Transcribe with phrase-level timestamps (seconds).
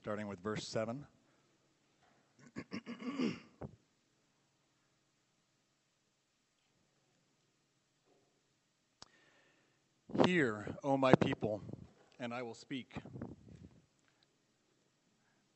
[0.00, 1.04] starting with verse 7.
[10.24, 11.60] Hear, O my people,
[12.18, 12.94] and I will speak.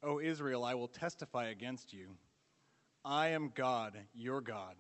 [0.03, 2.11] O Israel, I will testify against you.
[3.03, 4.77] I am God, your God.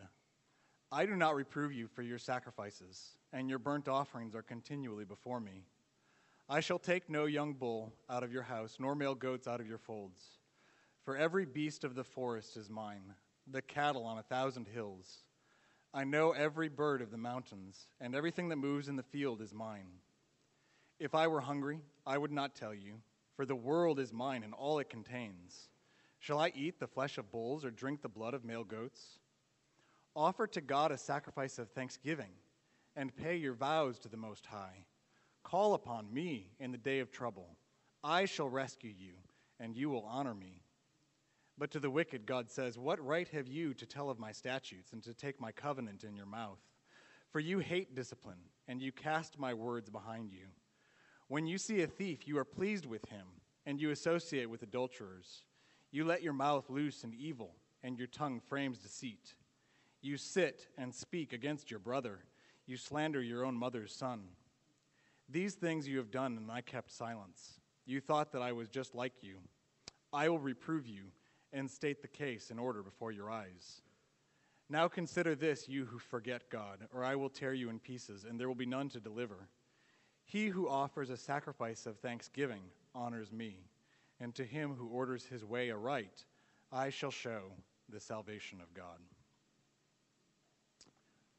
[0.93, 5.41] I do not reprove you for your sacrifices, and your burnt offerings are continually before
[5.41, 5.65] me.
[6.49, 9.67] I shall take no young bull out of your house, nor male goats out of
[9.67, 10.23] your folds.
[11.03, 13.15] For every beast of the forest is mine,
[13.51, 15.25] the cattle on a thousand hills.
[15.95, 19.55] I know every bird of the mountains, and everything that moves in the field is
[19.55, 19.87] mine.
[20.99, 23.01] If I were hungry, I would not tell you,
[23.37, 25.69] for the world is mine and all it contains.
[26.19, 29.19] Shall I eat the flesh of bulls or drink the blood of male goats?
[30.15, 32.33] Offer to God a sacrifice of thanksgiving,
[32.97, 34.87] and pay your vows to the Most High.
[35.55, 37.47] Call upon me in the day of trouble.
[38.03, 39.13] I shall rescue you,
[39.61, 40.65] and you will honor me.
[41.57, 44.93] But to the wicked, God says, What right have you to tell of my statutes
[44.93, 46.59] and to take my covenant in your mouth?
[47.31, 50.47] For you hate discipline, and you cast my words behind you.
[51.29, 53.27] When you see a thief, you are pleased with him,
[53.65, 55.45] and you associate with adulterers.
[55.93, 59.37] You let your mouth loose in evil, and your tongue frames deceit.
[60.03, 62.25] You sit and speak against your brother.
[62.67, 64.25] You slander your own mother's son.
[65.29, 67.61] These things you have done, and I kept silence.
[67.87, 69.37] You thought that I was just like you.
[70.13, 71.05] I will reprove you
[71.53, 73.83] and state the case in order before your eyes.
[74.71, 78.39] Now consider this, you who forget God, or I will tear you in pieces, and
[78.39, 79.49] there will be none to deliver.
[80.25, 82.63] He who offers a sacrifice of thanksgiving
[82.95, 83.57] honors me,
[84.21, 86.25] and to him who orders his way aright,
[86.73, 87.53] I shall show
[87.91, 88.99] the salvation of God.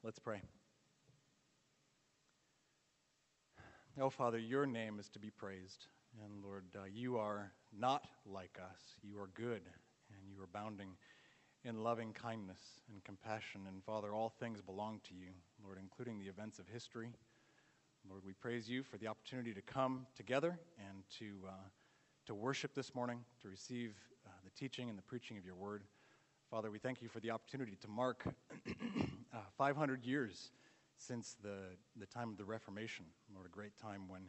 [0.03, 0.41] Let's pray.
[3.97, 5.87] Oh, Father, your name is to be praised.
[6.21, 8.81] And Lord, uh, you are not like us.
[9.01, 9.61] You are good,
[10.09, 10.89] and you are bounding
[11.63, 12.59] in loving kindness
[12.91, 13.61] and compassion.
[13.69, 15.29] And Father, all things belong to you,
[15.63, 17.07] Lord, including the events of history.
[18.09, 21.51] Lord, we praise you for the opportunity to come together and to, uh,
[22.25, 23.95] to worship this morning, to receive
[24.25, 25.83] uh, the teaching and the preaching of your word.
[26.51, 28.25] Father, we thank you for the opportunity to mark
[29.33, 30.51] uh, 500 years
[30.97, 33.05] since the, the time of the Reformation.
[33.33, 34.23] Lord, a great time when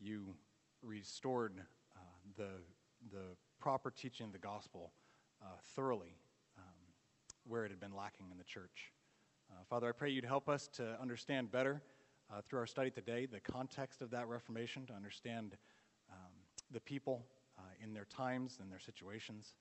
[0.00, 0.34] you
[0.82, 1.60] restored
[1.94, 2.00] uh,
[2.36, 2.48] the,
[3.10, 4.92] the proper teaching of the gospel
[5.42, 6.16] uh, thoroughly
[6.58, 6.64] um,
[7.44, 8.92] where it had been lacking in the church.
[9.50, 11.82] Uh, Father, I pray you'd help us to understand better
[12.32, 15.56] uh, through our study today the context of that Reformation, to understand
[16.10, 16.32] um,
[16.70, 17.24] the people
[17.58, 19.54] uh, in their times and their situations.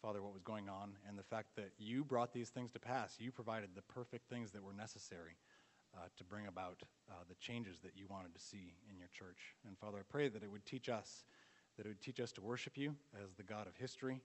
[0.00, 3.16] Father, what was going on, and the fact that you brought these things to pass.
[3.20, 5.36] You provided the perfect things that were necessary
[5.96, 9.54] uh, to bring about uh, the changes that you wanted to see in your church.
[9.66, 11.24] And Father, I pray that it would teach us,
[11.76, 14.20] that it would teach us to worship you as the God of history.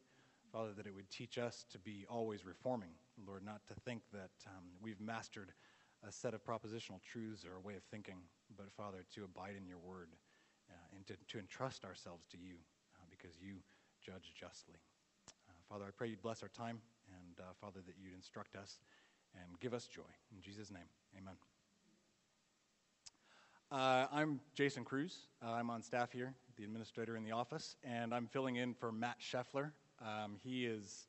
[0.52, 2.92] Father, that it would teach us to be always reforming,
[3.28, 5.52] Lord, not to think that um, we've mastered
[6.08, 8.18] a set of propositional truths or a way of thinking,
[8.56, 10.10] but Father, to abide in your word
[10.70, 12.56] uh, and to, to entrust ourselves to you
[12.96, 13.56] uh, because you
[14.02, 14.80] judge justly.
[15.50, 16.80] Uh, Father, I pray you'd bless our time,
[17.10, 18.80] and uh, Father, that you'd instruct us
[19.36, 20.12] and give us joy.
[20.34, 21.57] In Jesus' name, amen.
[23.70, 25.28] Uh, I'm Jason Cruz.
[25.46, 28.94] Uh, I'm on staff here, the administrator in the office, and I'm filling in for
[28.94, 29.72] Matt Scheffler.
[30.02, 31.08] Um, he is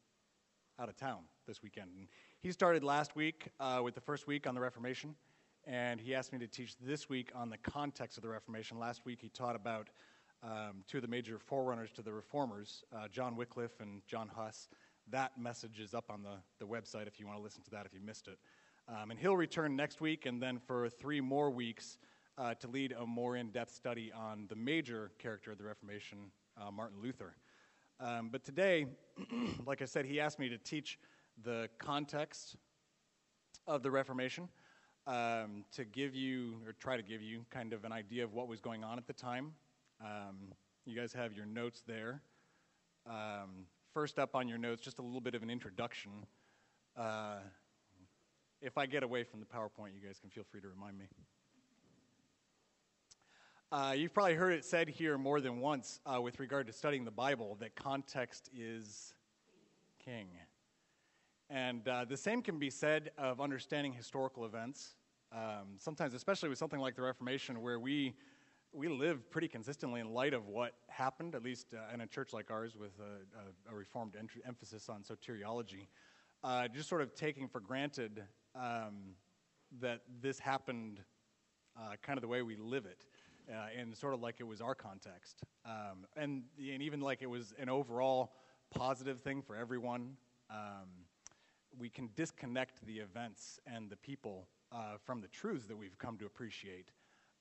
[0.80, 1.90] out of town this weekend.
[1.96, 2.08] And
[2.40, 5.14] he started last week uh, with the first week on the Reformation,
[5.68, 8.76] and he asked me to teach this week on the context of the Reformation.
[8.76, 9.90] Last week he taught about
[10.42, 14.68] um, two of the major forerunners to the reformers, uh, John Wycliffe and John Huss.
[15.12, 17.86] That message is up on the, the website if you want to listen to that
[17.86, 18.38] if you missed it.
[18.88, 21.98] Um, and he'll return next week, and then for three more weeks,
[22.38, 26.18] uh, to lead a more in depth study on the major character of the Reformation,
[26.56, 27.34] uh, Martin Luther.
[28.00, 28.86] Um, but today,
[29.66, 30.98] like I said, he asked me to teach
[31.42, 32.56] the context
[33.66, 34.48] of the Reformation
[35.06, 38.46] um, to give you, or try to give you, kind of an idea of what
[38.46, 39.52] was going on at the time.
[40.00, 40.52] Um,
[40.86, 42.22] you guys have your notes there.
[43.04, 46.12] Um, first up on your notes, just a little bit of an introduction.
[46.96, 47.38] Uh,
[48.62, 51.06] if I get away from the PowerPoint, you guys can feel free to remind me.
[53.70, 57.04] Uh, you've probably heard it said here more than once uh, with regard to studying
[57.04, 59.12] the Bible that context is
[60.02, 60.28] king.
[61.50, 64.94] And uh, the same can be said of understanding historical events.
[65.32, 68.14] Um, sometimes, especially with something like the Reformation, where we,
[68.72, 72.32] we live pretty consistently in light of what happened, at least uh, in a church
[72.32, 75.88] like ours with a, a, a reformed ent- emphasis on soteriology,
[76.42, 78.22] uh, just sort of taking for granted
[78.54, 79.14] um,
[79.78, 81.00] that this happened
[81.78, 83.04] uh, kind of the way we live it.
[83.50, 85.42] Uh, and sort of like it was our context.
[85.64, 88.32] Um, and, and even like it was an overall
[88.70, 90.16] positive thing for everyone.
[90.50, 90.88] Um,
[91.78, 96.18] we can disconnect the events and the people uh, from the truths that we've come
[96.18, 96.90] to appreciate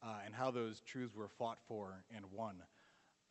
[0.03, 2.63] uh, and how those truths were fought for and won.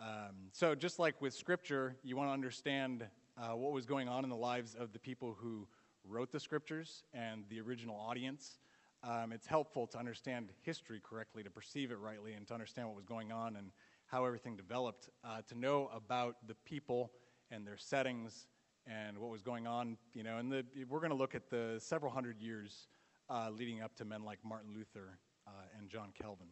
[0.01, 3.07] Um, so, just like with Scripture, you want to understand
[3.39, 5.67] uh, what was going on in the lives of the people who
[6.05, 8.59] wrote the Scriptures and the original audience.
[9.03, 12.97] Um, it's helpful to understand history correctly, to perceive it rightly, and to understand what
[12.97, 13.71] was going on and
[14.07, 17.13] how everything developed, uh, to know about the people
[17.51, 18.47] and their settings
[18.87, 19.97] and what was going on.
[20.15, 22.89] You know, and the, we're going to look at the several hundred years
[23.29, 26.49] uh, leading up to men like Martin Luther uh, and John Calvin.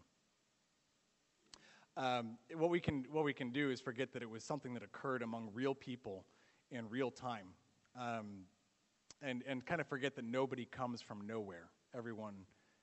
[1.96, 4.82] Um, what, we can, what we can do is forget that it was something that
[4.82, 6.24] occurred among real people
[6.70, 7.46] in real time.
[7.96, 8.46] Um,
[9.22, 11.70] and, and kind of forget that nobody comes from nowhere.
[11.96, 12.34] Everyone,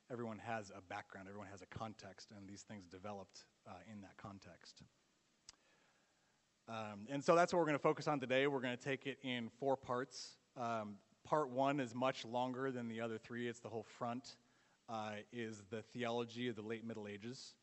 [0.09, 4.15] everyone has a background, everyone has a context, and these things developed uh, in that
[4.17, 4.83] context.
[6.69, 8.47] Um, and so that's what we're going to focus on today.
[8.47, 10.37] We're going to take it in four parts.
[10.55, 14.37] Um, part one is much longer than the other three, it's the whole front,
[14.87, 17.55] uh, is the theology of the late Middle Ages.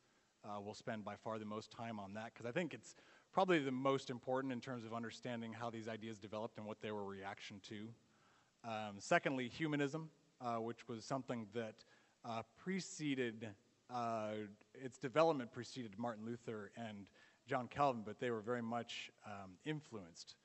[0.45, 2.95] Uh, we'll spend by far the most time on that because I think it's
[3.33, 6.91] probably the most important in terms of understanding how these ideas developed and what they
[6.91, 7.89] were reaction to.
[8.65, 10.11] Um, secondly, humanism,
[10.59, 11.85] which was something that
[12.25, 13.49] uh, preceded,
[13.93, 14.31] uh,
[14.75, 17.09] its development preceded Martin Luther and
[17.47, 20.37] John Calvin, but they were very much um, influenced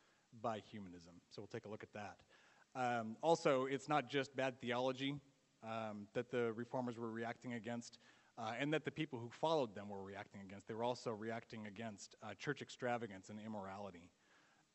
[0.42, 1.13] by humanism.
[1.30, 2.18] So we'll take a look at that.
[2.75, 5.16] Um, also, it's not just bad theology
[5.63, 8.00] um, that the reformers were reacting against.
[8.36, 10.68] Uh, and that the people who followed them were reacting against.
[10.68, 14.10] They were also reacting against uh, church extravagance and immorality.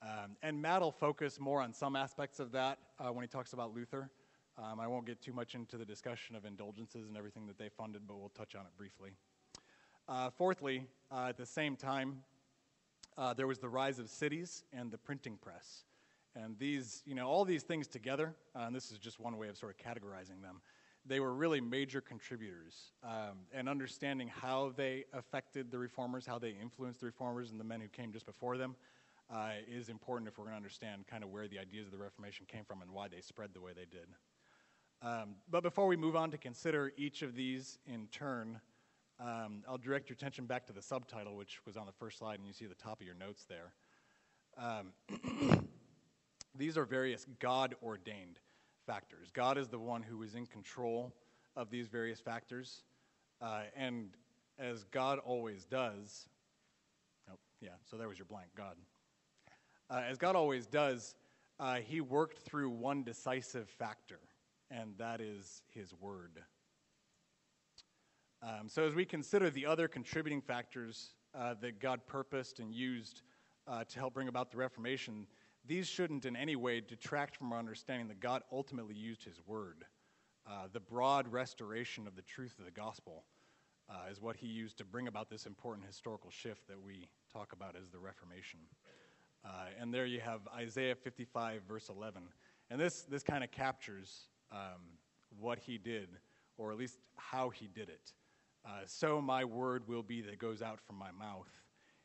[0.00, 3.55] Um, and Matt will focus more on some aspects of that uh, when he talks
[3.55, 4.12] about Luther.
[4.60, 7.69] Um, I won't get too much into the discussion of indulgences and everything that they
[7.69, 9.10] funded, but we'll touch on it briefly.
[10.08, 12.22] Uh, fourthly, uh, at the same time,
[13.16, 15.84] uh, there was the rise of cities and the printing press.
[16.34, 19.49] And these, you know, all these things together, uh, and this is just one way
[19.49, 20.60] of sort of categorizing them,
[21.06, 22.93] they were really major contributors.
[23.05, 27.64] Um, and understanding how they affected the reformers, how they influenced the reformers and the
[27.64, 28.75] men who came just before them,
[29.31, 31.99] uh, is important if we're going to understand kind of where the ideas of the
[31.99, 34.08] Reformation came from and why they spread the way they did.
[35.00, 38.61] Um, but before we move on to consider each of these in turn,
[39.21, 42.39] um, I'll direct your attention back to the subtitle, which was on the first slide,
[42.39, 43.73] and you see the top of your notes there.
[44.56, 45.69] Um,
[46.56, 48.39] these are various God ordained
[48.87, 49.31] factors.
[49.33, 51.12] God is the one who is in control
[51.56, 52.83] of these various factors.
[53.41, 54.11] Uh, and
[54.59, 56.27] as God always does,
[57.31, 58.77] oh, yeah, so there was your blank, God.
[59.91, 61.15] Uh, as God always does,
[61.61, 64.21] uh, he worked through one decisive factor,
[64.70, 66.43] and that is his word.
[68.43, 73.23] Um, so, as we consider the other contributing factors uh, that God purposed and used
[73.67, 75.26] uh, to help bring about the Reformation,
[75.67, 79.85] these shouldn't in any way detract from our understanding that God ultimately used his word.
[80.47, 83.25] Uh, the broad restoration of the truth of the gospel
[83.91, 87.53] uh, is what he used to bring about this important historical shift that we talk
[87.53, 88.61] about as the Reformation.
[89.44, 92.23] Uh, and there you have Isaiah 55, verse 11.
[92.70, 94.99] And this, this kind of captures um,
[95.39, 96.09] what he did,
[96.56, 98.12] or at least how he did it.
[98.65, 101.49] Uh, so my word will be that goes out from my mouth.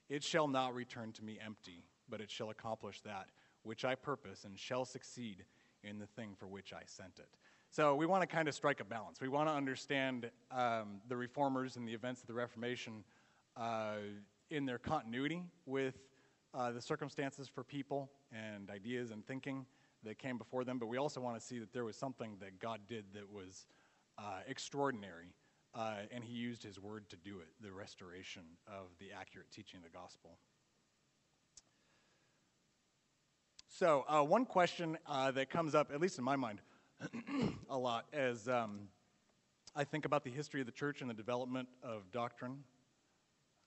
[0.09, 3.27] It shall not return to me empty, but it shall accomplish that
[3.63, 5.45] which I purpose and shall succeed
[5.83, 7.29] in the thing for which I sent it.
[7.69, 9.19] So we want to kind of strike a balance.
[9.19, 13.03] We want to understand um, the reformers and the events of the Reformation
[13.57, 13.95] uh,
[14.51, 15.95] in their continuity with
[16.53, 19.65] uh, the circumstances for people and ideas and thinking
[20.03, 22.59] that came before them, but we also want to see that there was something that
[22.59, 23.65] God did that was
[24.17, 25.33] uh, extraordinary,
[25.75, 29.77] uh, and He used His word to do it the restoration of the accurate teaching
[29.77, 30.37] of the gospel.
[33.69, 36.61] So, uh, one question uh, that comes up, at least in my mind,
[37.69, 38.87] a lot as um,
[39.75, 42.63] I think about the history of the church and the development of doctrine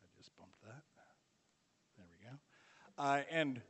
[0.00, 0.82] I just bumped that.
[1.96, 2.36] There we go.
[2.96, 3.60] Uh, and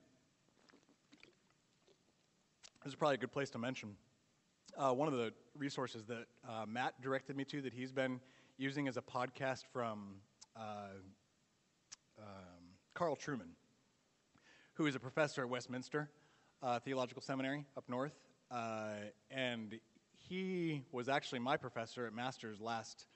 [2.86, 3.96] this is probably a good place to mention
[4.78, 8.20] uh, one of the resources that uh, Matt directed me to that he's been
[8.58, 10.14] using as a podcast from
[10.54, 10.90] uh,
[12.16, 12.26] um,
[12.94, 13.56] Carl Trueman,
[14.74, 16.08] who is a professor at Westminster
[16.62, 18.14] uh, Theological Seminary up north.
[18.52, 18.90] Uh,
[19.32, 19.80] and
[20.12, 23.06] he was actually my professor at Masters last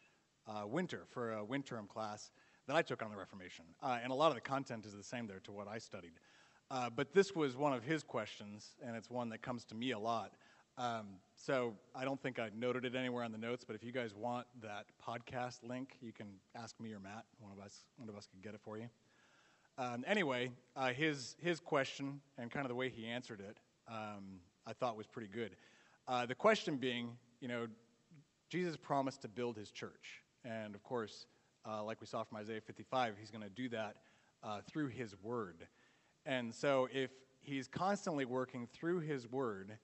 [0.66, 2.32] winter for a winter term class
[2.66, 3.64] that I took on the Reformation.
[3.82, 6.12] Uh, and a lot of the content is the same there to what I studied.
[6.70, 9.90] Uh, but this was one of his questions, and it's one that comes to me
[9.90, 10.32] a lot.
[10.78, 13.92] Um, so I don't think I noted it anywhere on the notes, but if you
[13.92, 17.24] guys want that podcast link, you can ask me or Matt.
[17.40, 18.88] One of us, one of us can get it for you.
[19.78, 23.58] Um, anyway, uh, his his question and kind of the way he answered it,
[23.88, 25.56] um, I thought was pretty good.
[26.06, 27.10] Uh, the question being,
[27.40, 27.66] you know,
[28.48, 31.26] Jesus promised to build his church, and of course,
[31.68, 33.96] uh, like we saw from Isaiah 55, he's going to do that
[34.42, 35.66] uh, through his word.
[36.26, 37.10] And so, if
[37.40, 39.78] he's constantly working through his word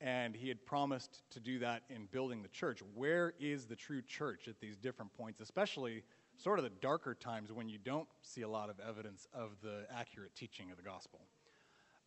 [0.00, 2.80] and he had promised to do that in building the church.
[2.94, 6.02] Where is the true church at these different points, especially
[6.38, 9.86] sort of the darker times when you don't see a lot of evidence of the
[9.94, 11.20] accurate teaching of the gospel?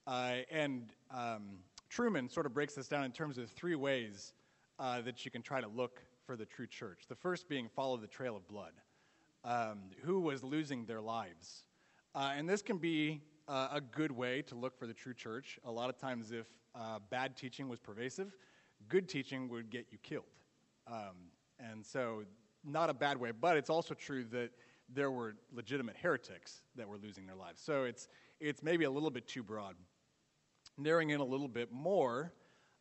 [0.08, 1.60] Uh, and um,
[1.92, 4.34] Trueman sort of breaks this down in terms of three ways
[4.80, 7.04] uh, that you can try to look for the true church.
[7.08, 8.74] The first being follow the trail of blood.
[9.46, 11.66] Um, who was losing their lives?
[12.16, 15.60] Uh, and this can be uh, a good way to look for the true church.
[15.66, 18.36] A lot of times, if uh, bad teaching was pervasive,
[18.88, 20.26] good teaching would get you killed.
[20.88, 22.24] Um, and so,
[22.64, 24.52] not a bad way, but it's also true that
[24.90, 27.62] there were legitimate heretics that were losing their lives.
[27.62, 28.08] So, it's,
[28.40, 29.76] it's maybe a little bit too broad.
[30.78, 32.34] Narrowing in a little bit more,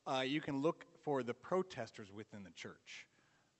[0.06, 3.06] uh, you can look for the protesters within the church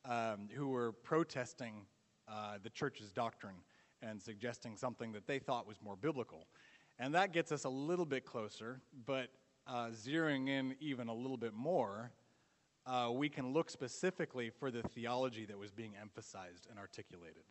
[0.05, 1.87] um, who were protesting
[2.29, 3.57] uh, the church's doctrine
[4.03, 6.47] and suggesting something that they thought was more biblical.
[7.03, 9.27] And that gets us a little bit closer, but
[9.67, 12.13] uh, zeroing in even a little bit more,
[12.87, 17.43] uh, we can look specifically for the theology that was being emphasized and articulated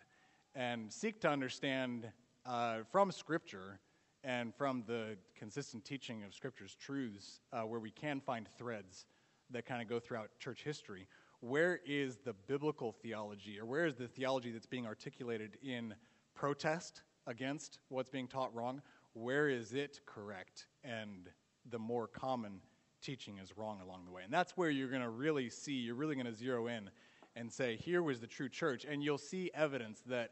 [0.55, 2.09] and seek to understand
[2.45, 3.81] uh, from Scripture
[4.23, 9.05] and from the consistent teaching of Scripture's truths, uh, where we can find threads
[9.49, 11.09] that kind of go throughout church history.
[11.41, 15.93] Where is the biblical theology, or where is the theology that's being articulated in
[16.35, 18.81] protest against what's being taught wrong?
[19.13, 21.29] Where is it correct and
[21.69, 22.61] the more common
[23.01, 24.21] teaching is wrong along the way.
[24.23, 26.89] And that's where you're going to really see, you're really going to zero in
[27.35, 28.85] and say, here was the true church.
[28.85, 30.31] And you'll see evidence that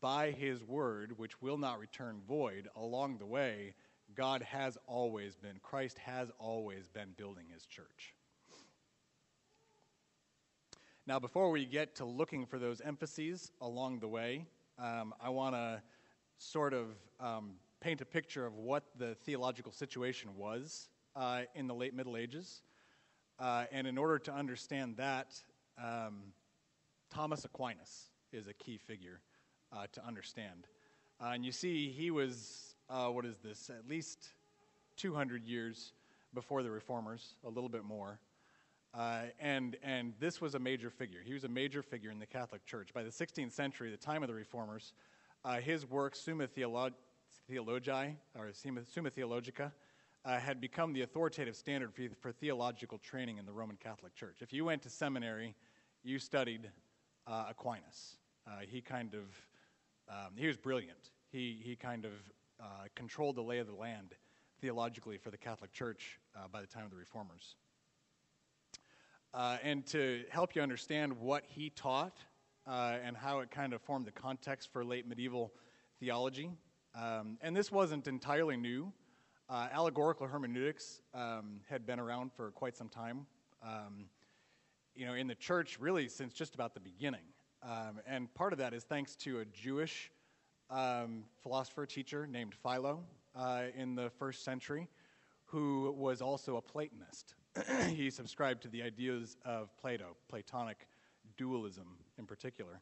[0.00, 3.74] by his word, which will not return void, along the way,
[4.14, 8.14] God has always been, Christ has always been building his church.
[11.06, 14.44] Now, before we get to looking for those emphases along the way,
[14.78, 15.82] um, I want to
[16.36, 16.88] sort of
[17.18, 22.16] um, paint a picture of what the theological situation was uh, in the late Middle
[22.16, 22.62] Ages.
[23.38, 25.40] Uh, and in order to understand that,
[25.82, 26.32] um,
[27.10, 29.20] Thomas Aquinas is a key figure
[29.72, 30.66] uh, to understand.
[31.20, 34.28] Uh, and you see, he was, uh, what is this, at least
[34.96, 35.92] 200 years
[36.34, 38.18] before the Reformers, a little bit more.
[38.92, 41.20] Uh, and, and this was a major figure.
[41.24, 42.92] He was a major figure in the Catholic Church.
[42.92, 44.92] By the 16th century, the time of the Reformers,
[45.62, 46.96] his work, Summa Theologica,
[47.50, 49.72] Theologi, or Summa Theologica,
[50.24, 54.38] uh, had become the authoritative standard for, for, theological training in the Roman Catholic Church.
[54.42, 55.54] If you went to seminary,
[56.02, 56.70] you studied
[57.26, 58.18] uh, Aquinas.
[58.46, 59.22] Uh, he kind of,
[60.10, 61.10] um, he was brilliant.
[61.30, 62.12] He, he kind of
[62.60, 62.64] uh,
[62.94, 64.14] controlled the lay of the land
[64.60, 67.54] theologically for the Catholic Church uh, by the time of the Reformers.
[69.32, 72.18] Uh, and to help you understand what he taught
[72.66, 75.54] and how it kind of formed the context for late medieval
[76.00, 76.50] theology,
[76.98, 78.92] um, and this wasn't entirely new.
[79.48, 83.26] Uh, allegorical hermeneutics um, had been around for quite some time,
[83.62, 84.06] um,
[84.94, 87.22] you know, in the church really since just about the beginning.
[87.62, 90.10] Um, and part of that is thanks to a Jewish
[90.70, 93.00] um, philosopher teacher named Philo
[93.34, 94.88] uh, in the first century,
[95.46, 97.34] who was also a Platonist.
[97.88, 100.88] he subscribed to the ideas of Plato, Platonic
[101.36, 102.80] dualism in particular.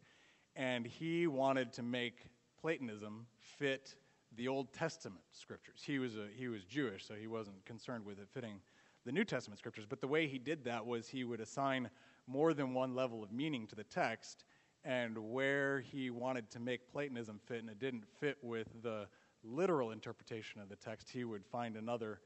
[0.56, 2.26] And he wanted to make
[2.60, 3.94] Platonism fit
[4.34, 5.82] the Old Testament scriptures.
[5.84, 8.60] He was, a, he was Jewish, so he wasn't concerned with it fitting
[9.04, 9.86] the New Testament scriptures.
[9.88, 11.88] But the way he did that was he would assign
[12.26, 14.44] more than one level of meaning to the text,
[14.84, 19.06] and where he wanted to make Platonism fit and it didn't fit with the
[19.42, 22.20] literal interpretation of the text, he would find another,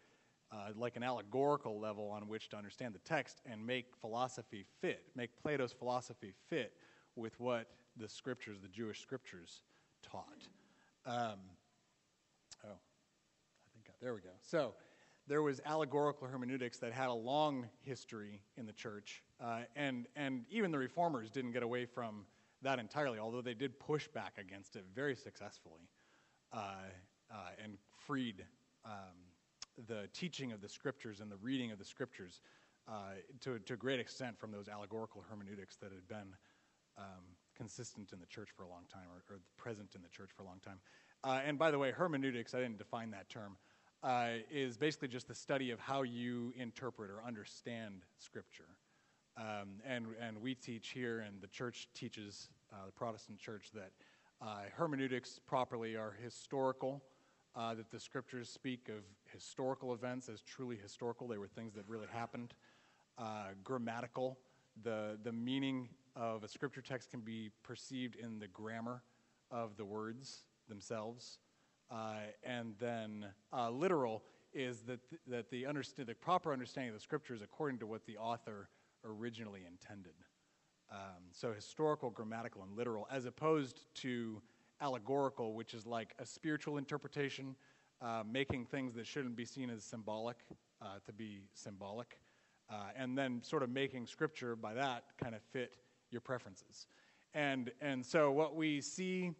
[0.52, 5.04] uh, like an allegorical level on which to understand the text and make philosophy fit,
[5.14, 6.72] make Plato's philosophy fit
[7.16, 7.66] with what
[7.96, 9.62] the scriptures, the Jewish scriptures,
[10.02, 10.48] taught.
[11.06, 11.38] Um,
[12.64, 14.30] Oh, I think, I, there we go.
[14.40, 14.74] So
[15.26, 20.44] there was allegorical hermeneutics that had a long history in the church, uh, and, and
[20.50, 22.24] even the reformers didn't get away from
[22.62, 25.88] that entirely, although they did push back against it very successfully
[26.52, 26.74] uh,
[27.32, 28.44] uh, and freed
[28.84, 29.16] um,
[29.86, 32.40] the teaching of the scriptures and the reading of the scriptures
[32.88, 36.34] uh, to, to a great extent from those allegorical hermeneutics that had been
[36.98, 37.22] um,
[37.56, 40.42] consistent in the church for a long time or, or present in the church for
[40.42, 40.80] a long time.
[41.22, 43.56] Uh, and by the way, hermeneutics, I didn't define that term.
[44.02, 48.76] uh, is basically just the study of how you interpret or understand Scripture.
[49.36, 53.90] Um, and, and we teach here, and the church teaches, uh, the Protestant church, that
[54.42, 57.02] uh, hermeneutics properly are historical,
[57.54, 61.28] uh, that the Scriptures speak of historical events as truly historical.
[61.28, 62.54] They were things that really happened.
[63.18, 64.38] Uh, grammatical,
[64.82, 69.02] the, the meaning of a Scripture text can be perceived in the grammar
[69.50, 71.38] of the words themselves.
[71.90, 74.22] Uh, and then uh, literal
[74.54, 78.06] is that, th- that the, underst- the proper understanding of the scriptures according to what
[78.06, 78.68] the author
[79.04, 80.14] originally intended.
[80.90, 84.40] Um, so historical, grammatical, and literal, as opposed to
[84.80, 87.54] allegorical, which is like a spiritual interpretation,
[88.00, 90.38] uh, making things that shouldn't be seen as symbolic
[90.82, 92.18] uh, to be symbolic,
[92.70, 95.76] uh, and then sort of making scripture by that kind of fit
[96.10, 96.86] your preferences.
[97.34, 99.32] And, and so what we see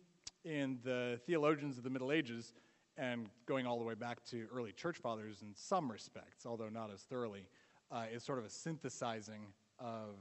[0.44, 2.54] in the theologians of the Middle Ages,
[2.96, 6.90] and going all the way back to early church fathers in some respects, although not
[6.92, 7.46] as thoroughly,
[7.90, 9.46] uh, is sort of a synthesizing
[9.78, 10.16] of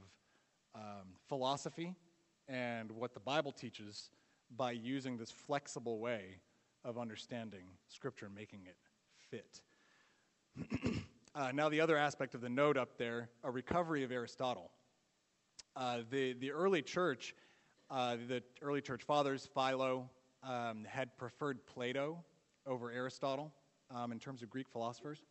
[0.74, 1.94] um, philosophy
[2.48, 4.10] and what the Bible teaches
[4.56, 6.40] by using this flexible way
[6.84, 8.76] of understanding Scripture and making it
[9.30, 9.60] fit.
[11.34, 14.70] uh, now, the other aspect of the note up there, a recovery of Aristotle.
[15.76, 17.34] Uh, the, the early church
[17.90, 20.08] uh, the early church fathers, Philo,
[20.42, 22.22] um, had preferred Plato
[22.66, 23.52] over Aristotle
[23.90, 25.22] um, in terms of Greek philosophers.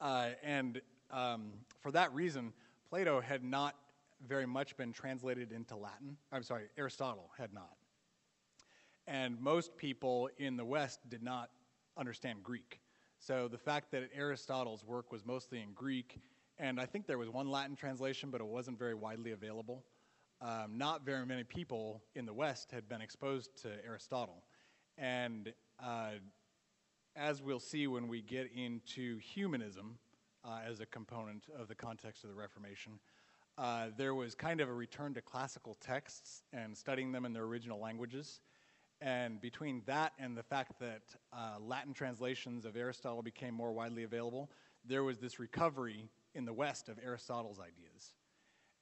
[0.00, 2.52] Uh, and um, for that reason,
[2.90, 3.74] Plato had not
[4.28, 6.16] very much been translated into Latin.
[6.30, 7.76] I'm sorry, Aristotle had not.
[9.06, 11.50] And most people in the West did not
[11.96, 12.80] understand Greek.
[13.18, 16.18] So the fact that Aristotle's work was mostly in Greek
[16.62, 19.82] and I think there was one Latin translation, but it wasn't very widely available.
[20.40, 24.44] Um, not very many people in the West had been exposed to Aristotle.
[24.96, 25.52] And
[25.84, 26.12] uh,
[27.16, 29.98] as we'll see when we get into humanism
[30.44, 32.92] uh, as a component of the context of the Reformation,
[33.58, 37.44] uh, there was kind of a return to classical texts and studying them in their
[37.44, 38.40] original languages.
[39.00, 41.02] And between that and the fact that
[41.32, 44.48] uh, Latin translations of Aristotle became more widely available,
[44.84, 48.14] there was this recovery in the West of Aristotle's ideas.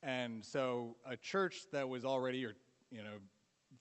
[0.02, 2.54] And so a church that was already, or,
[2.90, 3.18] you know,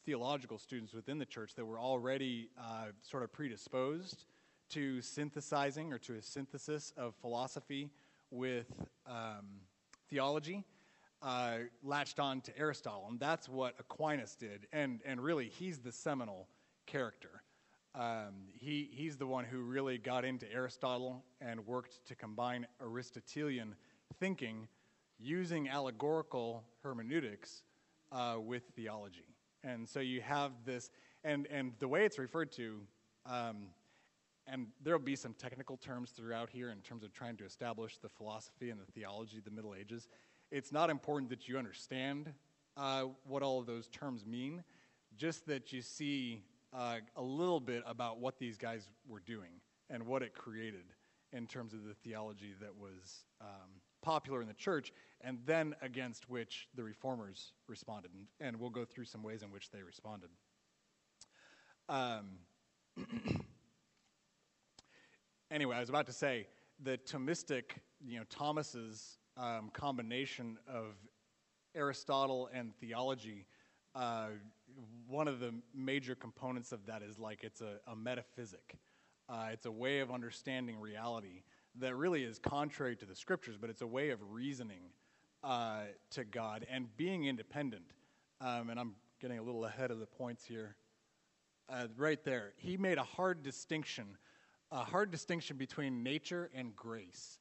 [0.05, 4.25] theological students within the church that were already uh, sort of predisposed
[4.69, 7.89] to synthesizing or to a synthesis of philosophy
[8.31, 8.67] with
[9.07, 9.61] um,
[10.09, 10.63] theology
[11.21, 13.07] uh, latched on to Aristotle.
[13.09, 14.67] And that's what Aquinas did.
[14.71, 16.47] And, and really, he's the seminal
[16.85, 17.38] character.
[17.95, 23.75] Um, he, he's the one who really got into Aristotle and worked to combine Aristotelian
[24.19, 24.67] thinking
[25.19, 27.63] using allegorical hermeneutics
[28.11, 29.25] uh, with theology.
[29.63, 30.91] And so you have this,
[31.23, 32.79] and, and the way it's referred to,
[33.25, 33.67] um,
[34.47, 38.09] and there'll be some technical terms throughout here in terms of trying to establish the
[38.09, 40.07] philosophy and the theology of the Middle Ages.
[40.51, 42.33] It's not important that you understand
[42.77, 44.63] uh, what all of those terms mean,
[45.17, 46.43] just that you see
[46.73, 50.85] uh, a little bit about what these guys were doing and what it created
[51.33, 53.69] in terms of the theology that was um,
[54.01, 58.11] popular in the church, and then against which the reformers responded.
[58.13, 60.29] And, and we'll go through some ways in which they responded.
[61.87, 62.37] Um,
[65.51, 66.47] anyway, I was about to say
[66.81, 67.63] the Thomistic,
[68.05, 70.95] you know, Thomas's um, combination of
[71.75, 73.45] Aristotle and theology
[73.95, 74.27] uh,
[75.07, 78.77] one of the major components of that is like it's a, a metaphysic.
[79.27, 81.43] Uh, it's a way of understanding reality
[81.75, 84.91] that really is contrary to the scriptures, but it's a way of reasoning
[85.43, 87.85] uh, to God and being independent.
[88.41, 90.75] Um, and I'm getting a little ahead of the points here.
[91.69, 94.17] Uh, right there, he made a hard distinction,
[94.71, 97.37] a hard distinction between nature and grace,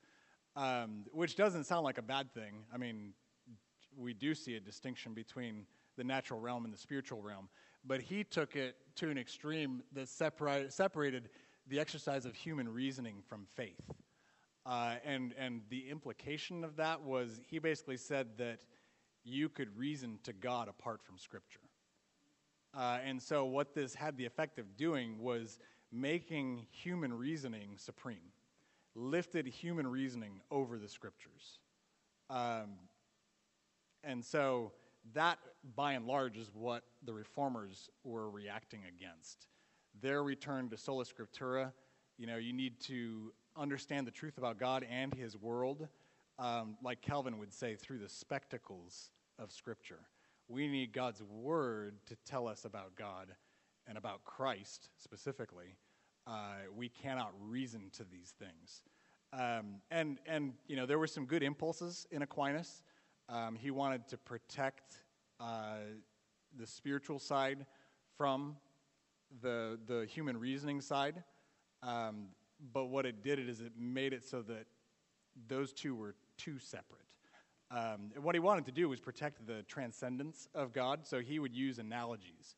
[0.57, 2.65] um, which doesn't sound like a bad thing.
[2.73, 3.15] I mean,
[3.97, 5.67] we do see a distinction between
[5.99, 7.51] the natural realm and the spiritual realm.
[7.85, 11.29] But he took it to an extreme that separated, separated
[11.67, 13.93] the exercise of human reasoning from faith.
[14.65, 18.61] Uh, and, and the implication of that was he basically said that
[19.25, 21.61] you could reason to God apart from Scripture.
[22.77, 25.59] Uh, and so, what this had the effect of doing was
[25.91, 28.33] making human reasoning supreme,
[28.95, 31.61] lifted human reasoning over the Scriptures.
[32.29, 32.77] Um,
[34.05, 34.73] and so,
[35.15, 35.39] that,
[35.77, 39.47] by and large, is what the reformers were reacting against.
[40.01, 41.73] Their return to sola scriptura,
[42.17, 45.89] you know, you need to understand the truth about God and His world,
[46.39, 50.01] um, like Calvin would say, through the spectacles of Scripture.
[50.49, 53.35] We need God's Word to tell us about God
[53.89, 55.77] and about Christ specifically,
[56.27, 58.83] uh, we cannot reason to these things.
[59.33, 62.83] Um, and, and, you know, there were some good impulses in Aquinas.
[63.29, 65.01] Um, he wanted to protect
[65.41, 65.79] uh,
[66.57, 67.67] the spiritual side
[68.17, 68.57] from
[69.43, 71.23] the, the human reasoning side.
[71.83, 72.29] Um,
[72.73, 74.67] but what it did is it made it so that
[75.47, 77.03] those two were too separate.
[77.71, 81.55] Um, what he wanted to do was protect the transcendence of God, so he would
[81.55, 82.57] use analogies.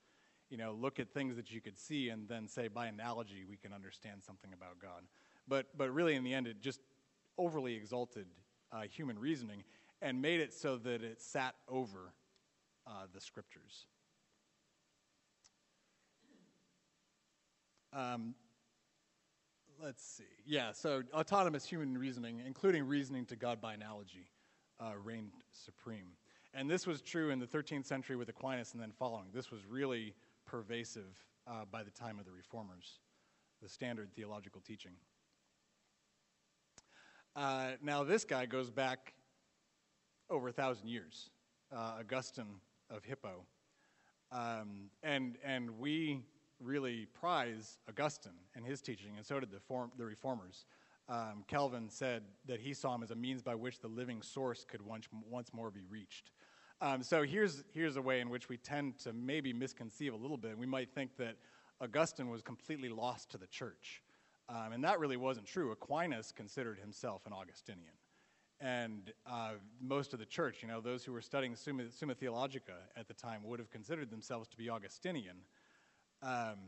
[0.48, 3.56] You know, look at things that you could see and then say, by analogy, we
[3.56, 5.02] can understand something about God.
[5.48, 6.80] But, but really, in the end, it just
[7.38, 8.26] overly exalted
[8.72, 9.64] uh, human reasoning
[10.00, 12.12] and made it so that it sat over
[12.90, 13.86] uh, the scriptures.
[17.92, 18.34] Um,
[19.82, 20.24] let's see.
[20.44, 24.30] Yeah, so autonomous human reasoning, including reasoning to God by analogy,
[24.80, 26.16] uh, reigned supreme.
[26.52, 29.28] And this was true in the 13th century with Aquinas and then following.
[29.32, 30.14] This was really
[30.46, 32.98] pervasive uh, by the time of the Reformers,
[33.62, 34.92] the standard theological teaching.
[37.36, 39.14] Uh, now, this guy goes back
[40.28, 41.30] over a thousand years,
[41.72, 43.44] uh, Augustine of Hippo.
[44.32, 46.20] Um, and, and we
[46.60, 50.66] really prize Augustine and his teaching, and so did the, form, the reformers.
[51.08, 54.64] Um, Calvin said that he saw him as a means by which the living source
[54.64, 56.30] could once, once more be reached.
[56.80, 60.36] Um, so here's, here's a way in which we tend to maybe misconceive a little
[60.36, 60.56] bit.
[60.56, 61.36] We might think that
[61.80, 64.02] Augustine was completely lost to the church.
[64.48, 65.72] Um, and that really wasn't true.
[65.72, 67.92] Aquinas considered himself an Augustinian.
[68.60, 72.74] And uh, most of the church, you know, those who were studying Summa, Summa Theologica
[72.94, 75.36] at the time would have considered themselves to be Augustinian.
[76.22, 76.58] Um,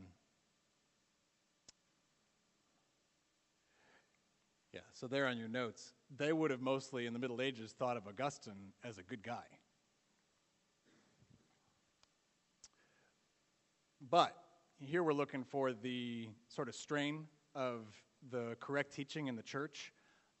[4.73, 7.95] yeah, so there on your notes, they would have mostly in the Middle Ages thought
[7.95, 9.43] of Augustine as a good guy.
[14.09, 14.35] But
[14.79, 17.85] here we're looking for the sort of strain of
[18.31, 19.93] the correct teaching in the church.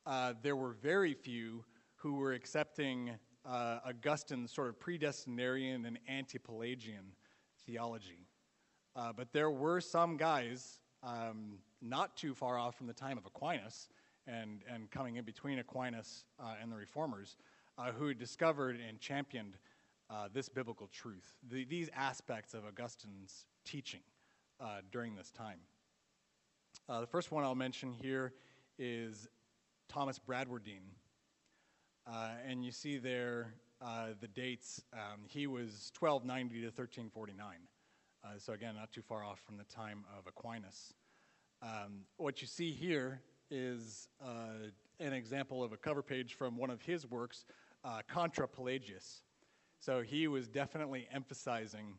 [0.05, 1.63] Uh, there were very few
[1.95, 3.11] who were accepting
[3.45, 7.13] uh, Augustine's sort of predestinarian and anti Pelagian
[7.65, 8.27] theology.
[8.95, 13.25] Uh, but there were some guys um, not too far off from the time of
[13.25, 13.87] Aquinas
[14.27, 17.37] and, and coming in between Aquinas uh, and the reformers
[17.77, 19.57] uh, who discovered and championed
[20.09, 24.01] uh, this biblical truth, the, these aspects of Augustine's teaching
[24.91, 25.57] during this time.
[26.87, 28.33] The first one I'll mention here
[28.79, 29.27] is
[29.93, 30.89] Thomas Bradwardine.
[32.47, 33.53] and you see there
[34.19, 34.81] the dates.
[34.91, 37.57] Um, he was 1290 to 1349.
[38.23, 40.95] Uh, so, again, not too far off from the time of Aquinas.
[41.61, 46.71] Um, what you see here is uh, an example of a cover page from one
[46.71, 47.45] of his works,
[47.85, 49.21] uh, Contra Pelagius.
[49.79, 51.97] So, he was definitely emphasizing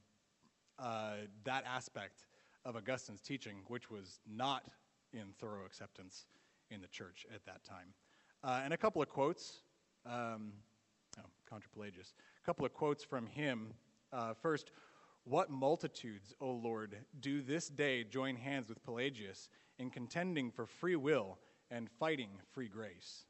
[0.81, 1.13] uh,
[1.45, 2.27] that aspect
[2.65, 4.65] of Augustine's teaching, which was not
[5.13, 6.27] in thorough acceptance
[6.71, 7.95] in the church at that time.
[8.43, 9.61] Uh, and a couple of quotes.
[10.07, 10.53] Um,
[11.19, 12.13] oh, Contra Pelagius.
[12.43, 13.75] A couple of quotes from him.
[14.13, 14.71] Uh, first,
[15.25, 19.49] what multitudes, O Lord, do this day join hands with Pelagius
[19.79, 21.39] in contending for free will
[21.71, 23.25] and fighting free grace?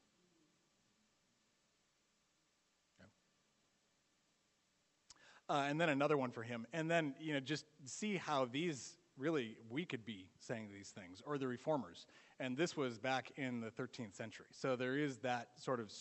[5.47, 6.65] Uh, and then another one for him.
[6.73, 11.21] And then, you know, just see how these really, we could be saying these things,
[11.25, 12.07] or the reformers.
[12.39, 14.47] And this was back in the 13th century.
[14.51, 15.91] So there is that sort of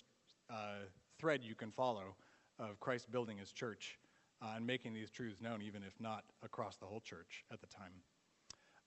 [0.51, 0.85] uh,
[1.19, 2.17] thread you can follow
[2.59, 3.99] of Christ building his church
[4.43, 7.67] uh, and making these truths known, even if not across the whole church at the
[7.67, 7.93] time.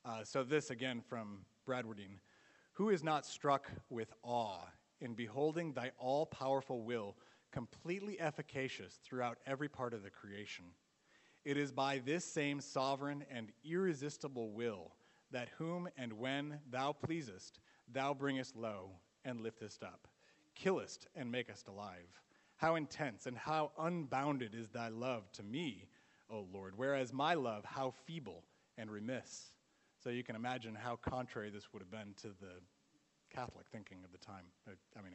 [0.06, 2.20] Uh, so, this again from Bradwardine
[2.74, 4.62] Who is not struck with awe
[5.02, 7.16] in beholding thy all powerful will
[7.52, 10.66] completely efficacious throughout every part of the creation?
[11.44, 14.92] It is by this same sovereign and irresistible will
[15.32, 17.60] that whom and when thou pleasest,
[17.92, 18.92] thou bringest low
[19.26, 20.08] and liftest up,
[20.56, 22.22] killest and makest alive
[22.58, 25.86] how intense and how unbounded is thy love to me,
[26.30, 28.44] O Lord, whereas my love, how feeble
[28.78, 29.54] and remiss.
[30.04, 32.60] So you can imagine how contrary this would have been to the
[33.34, 34.46] Catholic thinking of the time.
[34.68, 35.14] Uh, I mean,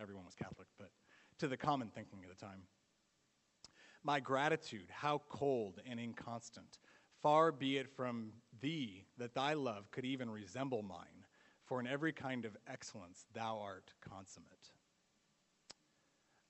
[0.00, 0.90] everyone was Catholic, but
[1.38, 2.62] to the common thinking of the time.
[4.02, 6.78] My gratitude, how cold and inconstant.
[7.22, 11.24] Far be it from thee that thy love could even resemble mine,
[11.64, 14.70] for in every kind of excellence thou art consummate.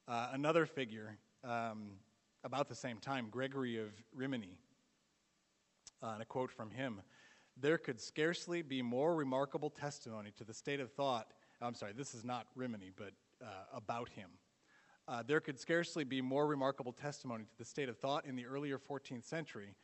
[0.06, 1.90] Uh, another figure um,
[2.44, 4.58] about the same time, Gregory of Rimini,
[6.02, 7.00] uh, and a quote from him
[7.56, 11.32] There could scarcely be more remarkable testimony to the state of thought.
[11.60, 14.30] I'm sorry, this is not Rimini, but uh, about him.
[15.08, 18.44] Uh, there could scarcely be more remarkable testimony to the state of thought in the
[18.44, 19.74] earlier 14th century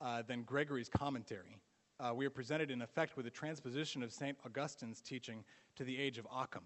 [0.00, 1.60] uh, than Gregory's commentary
[2.00, 4.36] uh, we are presented in effect with a transposition of St.
[4.44, 5.44] Augustine's teaching
[5.76, 6.64] to the age of Occam.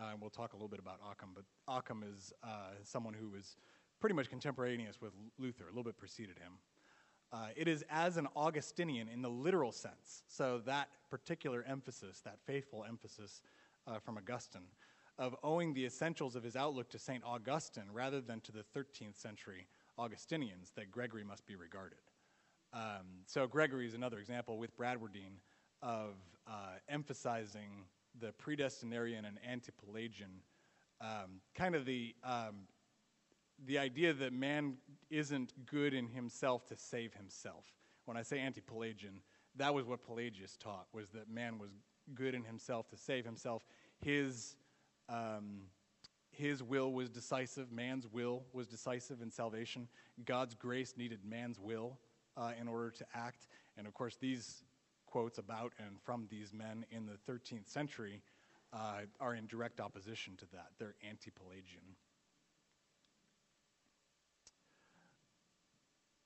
[0.00, 3.28] Uh, and we'll talk a little bit about Occam, but Occam is uh, someone who
[3.28, 3.56] was
[4.00, 6.52] pretty much contemporaneous with Luther, a little bit preceded him.
[7.32, 10.22] Uh, it is as an Augustinian in the literal sense.
[10.28, 13.42] So that particular emphasis, that faithful emphasis
[13.86, 14.62] uh, from Augustine,
[15.18, 17.22] of owing the essentials of his outlook to St.
[17.22, 19.66] Augustine rather than to the 13th century
[19.98, 21.98] Augustinians, that Gregory must be regarded.
[22.72, 25.38] Um, so Gregory is another example with Bradwardine
[25.82, 26.14] of
[26.46, 27.84] uh, emphasizing
[28.20, 30.40] the predestinarian and antipelagian,
[31.00, 32.66] um, kind of the um,
[33.66, 34.74] the idea that man
[35.10, 37.64] isn't good in himself to save himself.
[38.06, 39.20] When I say anti-Pelagian,
[39.56, 41.70] that was what Pelagius taught: was that man was
[42.14, 43.64] good in himself to save himself.
[43.98, 44.56] His
[45.08, 45.62] um,
[46.30, 47.72] his will was decisive.
[47.72, 49.88] Man's will was decisive in salvation.
[50.24, 51.98] God's grace needed man's will
[52.40, 53.46] uh, in order to act.
[53.76, 54.64] And of course, these
[55.06, 58.22] quotes about and from these men in the 13th century
[58.72, 60.68] uh, are in direct opposition to that.
[60.78, 61.96] They're anti Pelagian.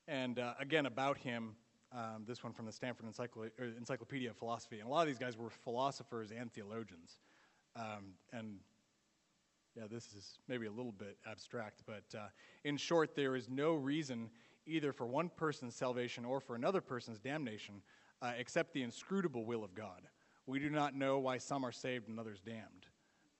[0.07, 1.55] And uh, again, about him,
[1.91, 4.79] um, this one from the Stanford Encycl- Encyclopedia of Philosophy.
[4.79, 7.17] And a lot of these guys were philosophers and theologians.
[7.75, 8.57] Um, and
[9.75, 12.27] yeah, this is maybe a little bit abstract, but uh,
[12.63, 14.29] in short, there is no reason
[14.67, 17.81] either for one person's salvation or for another person's damnation
[18.21, 20.01] uh, except the inscrutable will of God.
[20.47, 22.87] We do not know why some are saved and others damned.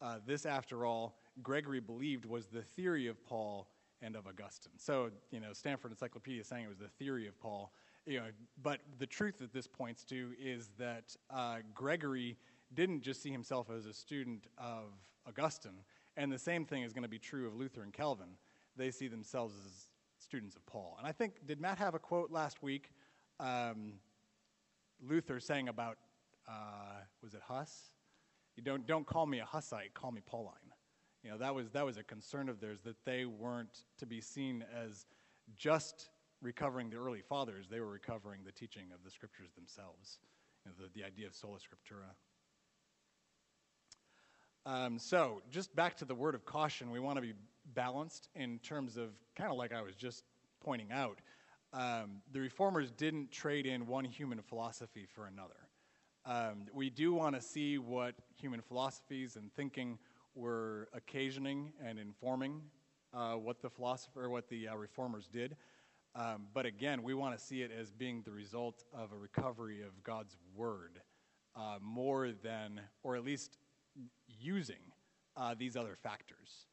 [0.01, 3.69] Uh, this, after all, Gregory believed was the theory of Paul
[4.01, 4.73] and of Augustine.
[4.77, 7.71] So, you know, Stanford Encyclopedia is saying it was the theory of Paul.
[8.05, 8.25] You know,
[8.61, 12.37] but the truth that this points to is that uh, Gregory
[12.73, 14.91] didn't just see himself as a student of
[15.27, 15.79] Augustine,
[16.17, 18.37] and the same thing is going to be true of Luther and Calvin.
[18.77, 19.87] They see themselves as
[20.25, 20.95] students of Paul.
[20.97, 22.91] And I think, did Matt have a quote last week?
[23.39, 23.93] Um,
[25.07, 25.97] Luther saying about,
[26.47, 27.91] uh, was it Huss?
[28.57, 30.53] You don't, don't call me a Hussite, call me Pauline.
[31.23, 34.21] You know, that was, that was a concern of theirs that they weren't to be
[34.21, 35.05] seen as
[35.55, 36.09] just
[36.41, 40.19] recovering the early fathers, they were recovering the teaching of the scriptures themselves,
[40.63, 42.13] you know, the, the idea of sola scriptura.
[44.67, 47.33] Um, so, just back to the word of caution, we want to be
[47.73, 50.23] balanced in terms of kind of like I was just
[50.63, 51.19] pointing out.
[51.73, 55.55] Um, the reformers didn't trade in one human philosophy for another.
[56.25, 59.99] Um, we do want to see what human philosophies and thinking
[60.33, 62.61] were occasioning and informing
[63.13, 65.55] uh, what the philosopher, what the uh, reformers did.
[66.15, 69.81] Um, but again, we want to see it as being the result of a recovery
[69.81, 71.01] of God's word
[71.55, 73.57] uh, more than, or at least
[74.27, 74.91] using
[75.37, 76.67] uh, these other factors.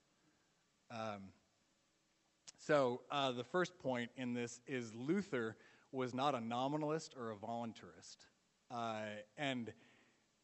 [0.93, 1.23] Um,
[2.59, 5.57] so, uh, the first point in this is Luther
[5.91, 8.19] was not a nominalist or a voluntarist.
[8.71, 9.03] Uh,
[9.37, 9.73] and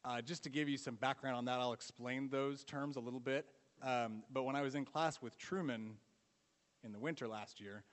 [0.05, 3.21] uh, just to give you some background on that, I'll explain those terms a little
[3.21, 3.47] bit.
[3.83, 5.91] Um, but when I was in class with Trueman
[6.83, 7.85] in the winter last year,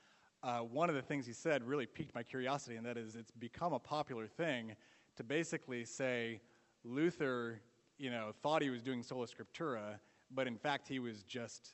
[0.43, 3.31] uh, one of the things he said really piqued my curiosity, and that is it's
[3.31, 4.75] become a popular thing
[5.15, 6.41] to basically say
[6.83, 7.59] Luther,
[7.97, 9.99] you know, thought he was doing sola scriptura,
[10.31, 11.73] but in fact he was just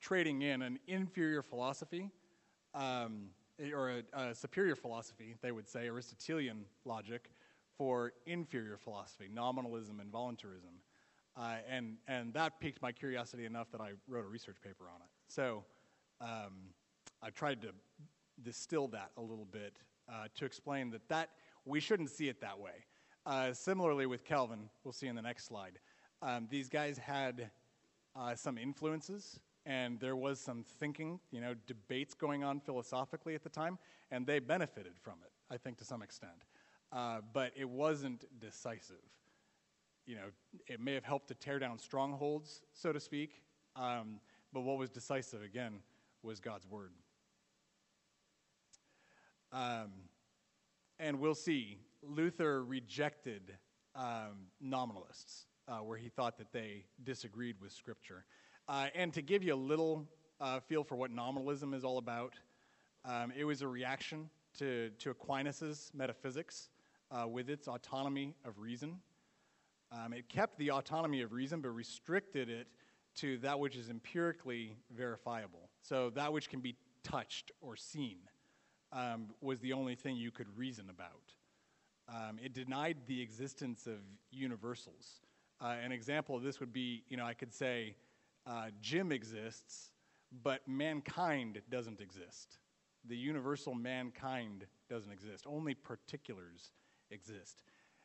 [0.00, 2.10] trading in an inferior philosophy,
[2.74, 3.28] um,
[3.72, 7.30] or a, a, superior philosophy, they would say, Aristotelian logic,
[7.76, 10.70] for inferior philosophy, nominalism and voluntarism.
[11.36, 15.00] Uh, and, and that piqued my curiosity enough that I wrote a research paper on
[15.00, 15.08] it.
[15.28, 15.64] So
[16.20, 16.70] um,
[17.22, 17.68] I tried to
[18.42, 19.78] distill that a little bit
[20.12, 21.30] uh, to explain that, that
[21.64, 22.84] we shouldn't see it that way.
[23.24, 25.78] Uh, similarly with Calvin, we'll see in the next slide.
[26.20, 27.50] Um, these guys had
[28.14, 33.42] uh, some influences and there was some thinking, you know, debates going on philosophically at
[33.42, 33.78] the time,
[34.10, 36.44] and they benefited from it, I think, to some extent.
[36.92, 38.96] Uh, but it wasn't decisive.
[40.06, 40.26] You know,
[40.66, 43.42] it may have helped to tear down strongholds, so to speak,
[43.76, 44.20] um,
[44.52, 45.78] but what was decisive, again,
[46.22, 46.92] was God's word.
[49.52, 49.92] Um,
[50.98, 53.54] and we'll see, Luther rejected
[53.94, 58.24] um, nominalists, uh, where he thought that they disagreed with Scripture.
[58.68, 60.06] Uh, and to give you a little
[60.40, 62.34] uh, feel for what nominalism is all about,
[63.04, 66.70] um, it was a reaction to, to Aquinas' metaphysics
[67.10, 68.98] uh, with its autonomy of reason.
[69.90, 72.68] Um, it kept the autonomy of reason, but restricted it
[73.16, 75.68] to that which is empirically verifiable.
[75.82, 78.18] So that which can be touched or seen
[78.92, 81.34] um, was the only thing you could reason about.
[82.08, 83.98] Um, it denied the existence of
[84.30, 85.20] universals.
[85.60, 87.96] Uh, an example of this would be, you know, I could say,
[88.46, 89.90] uh, Jim exists,
[90.42, 92.58] but mankind doesn't exist.
[93.04, 95.46] The universal mankind doesn't exist.
[95.46, 96.70] Only particulars
[97.10, 97.62] exist.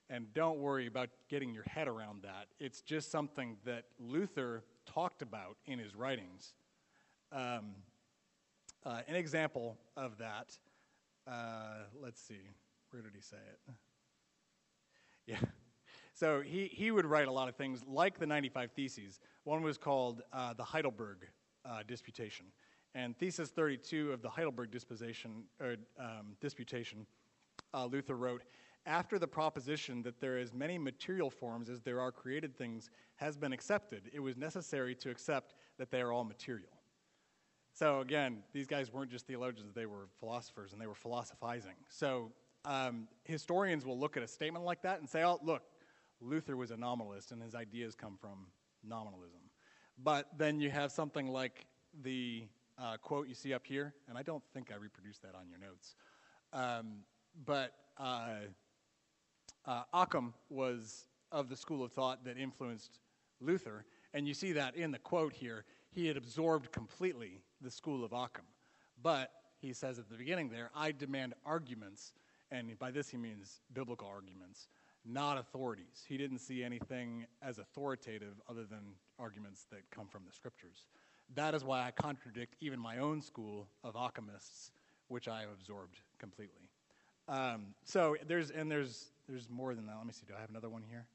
[0.10, 2.47] And don't worry about getting your head around that.
[2.60, 6.54] It's just something that Luther talked about in his writings.
[7.32, 7.76] Um,
[8.86, 10.58] uh, an example of that,
[11.30, 12.39] uh, let's see,
[12.91, 13.73] where did he say it?
[16.17, 19.19] So he, he would write a lot of things like the 95 Theses.
[19.43, 21.27] One was called uh, the Heidelberg
[21.63, 22.47] uh, Disputation.
[22.95, 27.06] And Thesis 32 of the Heidelberg Disputation, or, um, Disputation
[27.71, 28.41] uh, Luther wrote,
[28.88, 32.89] after the proposition that there are as many material forms as there are created things
[33.17, 36.71] has been accepted, it was necessary to accept that they are all material.
[37.73, 41.75] So again, these guys weren't just theologians, they were philosophers and they were philosophizing.
[41.89, 42.32] So
[42.65, 45.62] um, historians will look at a statement like that and say, oh, look,
[46.21, 48.47] Luther was a nominalist and his ideas come from
[48.84, 49.41] nominalism.
[50.03, 51.65] But then you have something like
[52.03, 52.43] the
[52.80, 55.60] uh, quote you see up here, and I don't think I reproduced that on your
[55.60, 55.95] notes.
[56.53, 56.99] Um,
[57.45, 58.36] but uh,
[59.65, 62.99] uh, Occam was of the school of thought that influenced
[63.41, 65.65] Luther, and you see that in the quote here.
[65.89, 68.45] He had absorbed completely the school of Occam.
[69.01, 72.13] But he says at the beginning there, I demand arguments,
[72.51, 74.67] and by this he means biblical arguments,
[75.08, 76.04] not authorities.
[76.08, 80.86] He didn't see anything as authoritative other than arguments that come from the scriptures.
[81.36, 84.72] That is why I contradict even my own school of Occamists,
[85.08, 86.70] which I have absorbed completely.
[87.28, 89.98] Um, so there's and there's there's more than that.
[89.98, 90.26] Let me see.
[90.26, 91.06] Do I have another one here?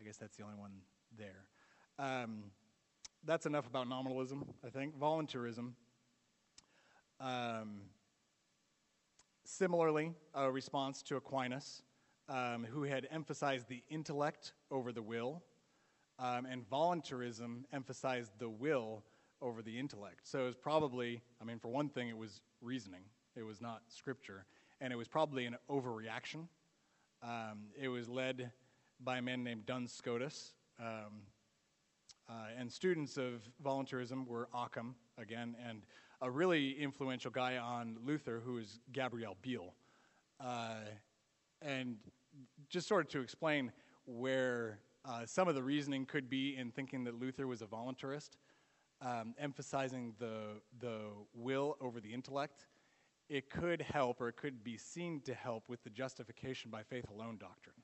[0.00, 0.72] I guess that's the only one
[1.16, 1.46] there.
[1.98, 2.44] Um,
[3.24, 4.98] that's enough about nominalism, I think.
[4.98, 5.76] Voluntarism.
[7.20, 7.82] Um,
[9.44, 11.82] Similarly, a response to Aquinas,
[12.28, 15.42] um, who had emphasized the intellect over the will,
[16.18, 19.02] um, and voluntarism emphasized the will
[19.40, 20.20] over the intellect.
[20.28, 23.02] So it was probably, I mean, for one thing, it was reasoning,
[23.34, 24.46] it was not scripture,
[24.80, 26.46] and it was probably an overreaction.
[27.22, 28.52] Um, it was led
[29.00, 30.52] by a man named Duns Scotus.
[30.80, 31.22] Um,
[32.28, 35.82] uh, and students of voluntarism were Occam, again, and
[36.22, 39.74] a really influential guy on Luther who is Gabriel Biel.
[40.40, 40.76] Uh,
[41.60, 41.96] and
[42.68, 43.72] just sort of to explain
[44.06, 48.30] where uh, some of the reasoning could be in thinking that Luther was a voluntarist,
[49.00, 51.00] um, emphasizing the, the
[51.34, 52.66] will over the intellect,
[53.28, 57.06] it could help or it could be seen to help with the justification by faith
[57.10, 57.74] alone doctrine.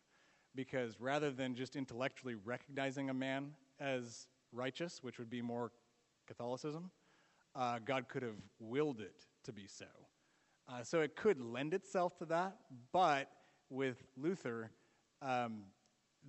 [0.54, 5.72] Because rather than just intellectually recognizing a man as righteous, which would be more
[6.28, 6.90] Catholicism,
[7.54, 9.86] uh, God could have willed it to be so.
[10.68, 12.56] Uh, so it could lend itself to that,
[12.92, 13.30] but
[13.70, 14.70] with Luther,
[15.22, 15.62] um,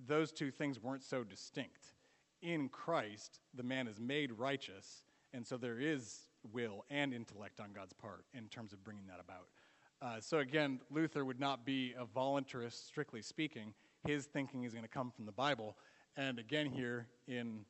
[0.06, 1.94] those two things weren't so distinct.
[2.42, 5.02] In Christ, the man is made righteous,
[5.34, 9.20] and so there is will and intellect on God's part in terms of bringing that
[9.20, 9.48] about.
[10.02, 13.74] Uh, so again, Luther would not be a voluntarist, strictly speaking.
[14.06, 15.76] His thinking is going to come from the Bible.
[16.16, 17.66] And again, here in,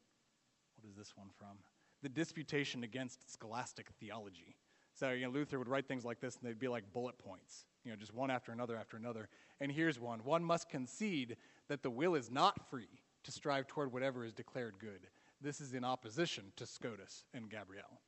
[0.77, 1.59] what is this one from?
[2.03, 4.57] The disputation against scholastic theology.
[4.95, 7.65] So, you know, Luther would write things like this, and they'd be like bullet points,
[7.85, 9.29] you know, just one after another after another.
[9.61, 11.37] And here's one One must concede
[11.69, 15.09] that the will is not free to strive toward whatever is declared good.
[15.41, 18.01] This is in opposition to Scotus and Gabriel.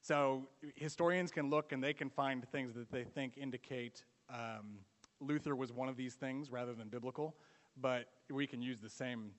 [0.00, 4.78] So, historians can look and they can find things that they think indicate um,
[5.20, 7.34] Luther was one of these things rather than biblical,
[7.76, 9.32] but we can use the same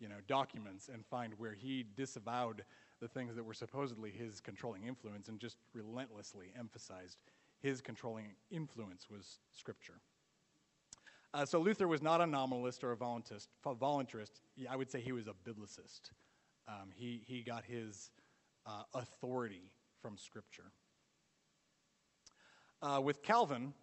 [0.00, 2.64] you know, documents and find where he disavowed
[3.04, 7.18] the things that were supposedly his controlling influence and just relentlessly emphasized
[7.60, 10.00] his controlling influence was Scripture.
[11.34, 13.48] Uh, so Luther was not a nominalist or a voluntarist.
[13.62, 14.40] voluntarist.
[14.70, 16.12] I would say he was a biblicist.
[16.66, 18.10] Um, he, he got his
[18.64, 20.72] uh, authority from Scripture.
[22.80, 23.74] Uh, with Calvin,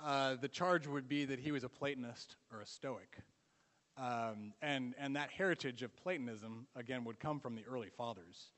[0.00, 3.18] uh, the charge would be that he was a Platonist or a Stoic.
[3.98, 8.52] Um, and, and that heritage of Platonism, again, would come from the early fathers.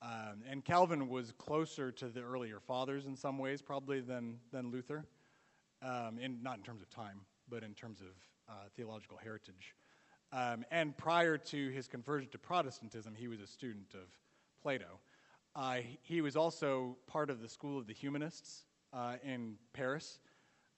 [0.00, 4.70] Um, and Calvin was closer to the earlier fathers in some ways, probably, than, than
[4.70, 5.04] Luther,
[5.82, 8.06] um, in, not in terms of time, but in terms of
[8.48, 9.74] uh, theological heritage.
[10.32, 14.06] Um, and prior to his conversion to Protestantism, he was a student of
[14.62, 15.00] Plato.
[15.56, 20.20] Uh, he was also part of the school of the humanists uh, in Paris.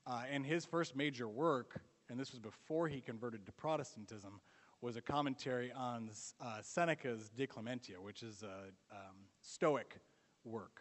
[0.07, 4.41] Uh, and his first major work and this was before he converted to Protestantism,
[4.83, 10.01] was a commentary on uh, Seneca's De Clementia, which is a um, Stoic
[10.45, 10.81] work.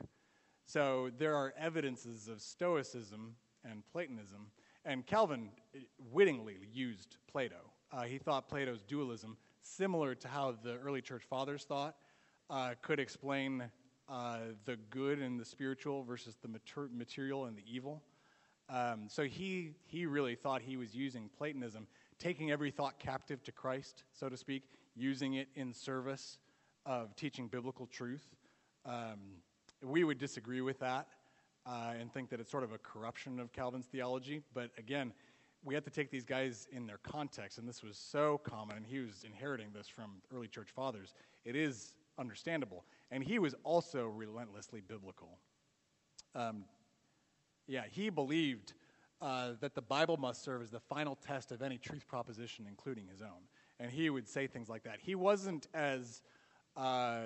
[0.66, 4.48] So there are evidences of Stoicism and Platonism,
[4.86, 5.80] and Calvin uh,
[6.12, 7.72] wittingly used Plato.
[7.92, 11.96] Uh, he thought Plato's dualism, similar to how the early church fathers thought,
[12.50, 13.64] uh, could explain
[14.08, 18.02] uh, the good and the spiritual versus the mater- material and the evil.
[18.70, 21.88] Um, so he, he really thought he was using Platonism,
[22.20, 24.64] taking every thought captive to Christ, so to speak,
[24.96, 26.38] using it in service
[26.86, 28.36] of teaching biblical truth.
[28.86, 29.20] Um,
[29.84, 31.08] we would disagree with that
[31.66, 34.42] uh, and think that it's sort of a corruption of Calvin's theology.
[34.54, 35.14] But again,
[35.64, 38.86] we have to take these guys in their context, and this was so common, and
[38.86, 41.14] he was inheriting this from early church fathers.
[41.44, 42.86] It is understandable.
[43.12, 45.40] And he was also relentlessly biblical.
[46.36, 46.66] Um,
[47.70, 48.74] yeah, he believed
[49.22, 53.08] uh, that the Bible must serve as the final test of any truth proposition, including
[53.08, 53.48] his own.
[53.80, 54.98] And he would say things like that.
[55.00, 56.22] He wasn't as
[56.76, 57.22] uh,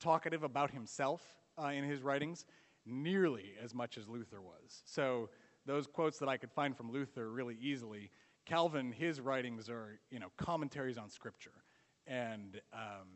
[0.00, 1.22] talkative about himself
[1.56, 2.46] uh, in his writings
[2.84, 4.82] nearly as much as Luther was.
[4.86, 5.30] So
[5.66, 8.10] those quotes that I could find from Luther really easily,
[8.44, 11.64] Calvin, his writings are you know commentaries on Scripture,
[12.06, 13.08] and um,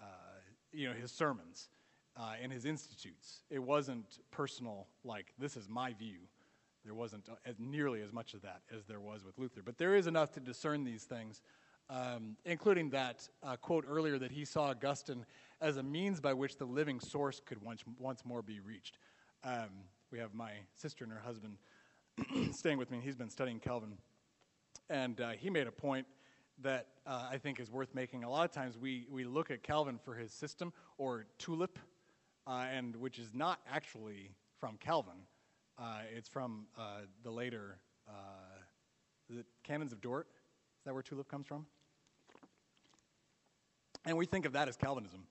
[0.00, 0.04] uh,
[0.72, 1.68] you know his sermons
[2.16, 3.42] uh, and his institutes.
[3.50, 6.20] It wasn't personal, like this is my view.
[6.84, 9.96] There wasn't as nearly as much of that as there was with Luther, but there
[9.96, 11.42] is enough to discern these things
[11.88, 15.24] um, including that uh, quote earlier that he saw Augustine
[15.60, 18.98] as a means by which the living source could once, once more be reached.
[19.44, 19.68] Um,
[20.10, 21.58] we have my sister and her husband
[22.52, 23.92] staying with me, and he's been studying Calvin.
[24.90, 26.06] And uh, he made a point
[26.62, 28.24] that uh, I think is worth making.
[28.24, 31.78] A lot of times we, we look at Calvin for his system or tulip,
[32.46, 35.26] uh, and which is not actually from Calvin.
[35.78, 37.78] Uh, it's from uh, the later
[39.28, 40.26] the Canons of Dort.
[40.80, 41.66] Is that where tulip comes from?
[44.04, 45.24] And we think of that as Calvinism.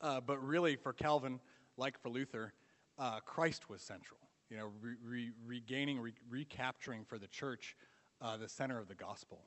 [0.00, 1.40] Uh, but really, for Calvin,
[1.76, 2.52] like for Luther,
[2.98, 4.20] uh, Christ was central.
[4.50, 7.76] You know, re- re- regaining, re- recapturing for the church
[8.22, 9.42] uh, the center of the gospel.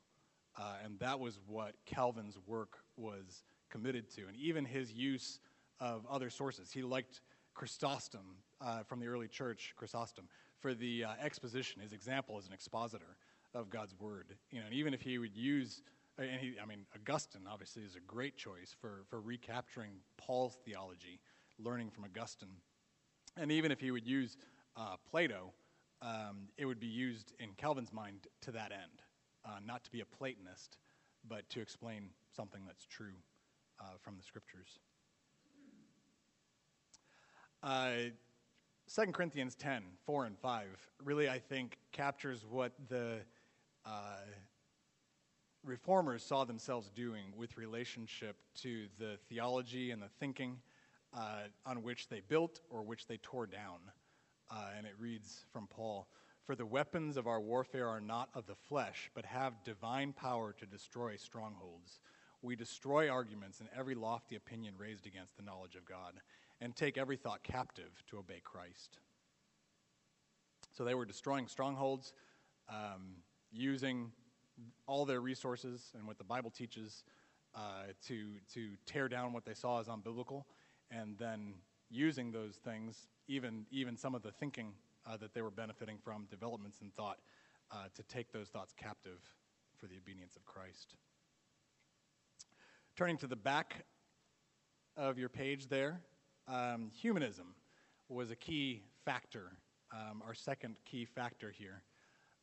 [0.58, 4.28] Uh, and that was what Calvin's work was committed to.
[4.28, 5.40] And even his use
[5.80, 6.72] of other sources.
[6.72, 7.22] He liked
[7.54, 10.26] Chrysostom uh, from the early church, Chrysostom,
[10.60, 13.18] for the uh, exposition, his example as an expositor
[13.54, 14.36] of God's word.
[14.52, 15.82] You know, and even if he would use
[16.20, 21.20] and he, I mean, Augustine obviously is a great choice for, for recapturing Paul's theology,
[21.58, 22.50] learning from Augustine.
[23.38, 24.38] And even if he would use
[24.76, 25.54] uh, Plato,
[26.02, 29.02] um, it would be used in Calvin's mind to that end,
[29.46, 30.78] uh, not to be a Platonist,
[31.28, 33.16] but to explain something that's true
[33.80, 34.80] uh, from the scriptures.
[37.62, 37.92] Uh,
[38.94, 40.66] 2 Corinthians 10, 4 and 5,
[41.04, 43.20] really, I think, captures what the
[43.86, 44.26] uh,
[45.64, 50.58] reformers saw themselves doing with relationship to the theology and the thinking
[51.14, 53.80] uh, on which they built or which they tore down.
[54.50, 56.08] Uh, and it reads from Paul
[56.46, 60.54] For the weapons of our warfare are not of the flesh, but have divine power
[60.54, 62.00] to destroy strongholds.
[62.42, 66.22] We destroy arguments and every lofty opinion raised against the knowledge of God,
[66.62, 69.00] and take every thought captive to obey Christ.
[70.72, 72.14] So they were destroying strongholds,
[72.70, 73.18] um,
[73.52, 74.12] using
[74.88, 77.04] all their resources and what the Bible teaches
[77.56, 80.44] uh, to, to tear down what they saw as unbiblical,
[80.92, 81.54] and then
[81.90, 84.74] using those things, even, even some of the thinking
[85.08, 87.18] uh, that they were benefiting from, developments in thought,
[87.72, 89.20] uh, to take those thoughts captive
[89.78, 90.96] for the obedience of Christ.
[92.96, 93.86] Turning to the back
[94.98, 96.02] of your page there,
[96.50, 97.56] um, humanism
[98.10, 99.52] was a key factor,
[99.94, 101.84] um, our second key factor here.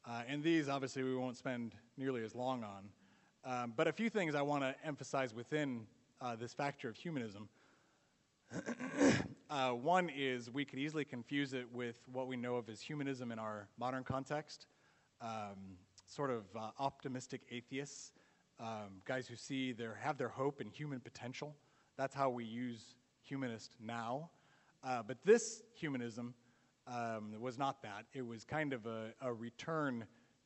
[0.08, 2.88] Uh, and these, obviously, we won't spend nearly as long on.
[3.44, 5.86] Um, but a few things I want to emphasize within
[6.20, 7.48] uh, this factor of humanism.
[9.50, 13.32] uh, one is we could easily confuse it with what we know of as humanism
[13.32, 14.66] in our modern context,
[15.20, 15.76] um,
[16.06, 18.12] sort of uh, optimistic atheists,
[18.60, 21.56] um, guys who see their have their hope in human potential.
[21.96, 22.94] That's how we use
[23.26, 24.30] humanist now.
[24.84, 26.34] Uh, but this humanism
[26.86, 28.04] um, was not that.
[28.14, 30.04] It was kind of a, a return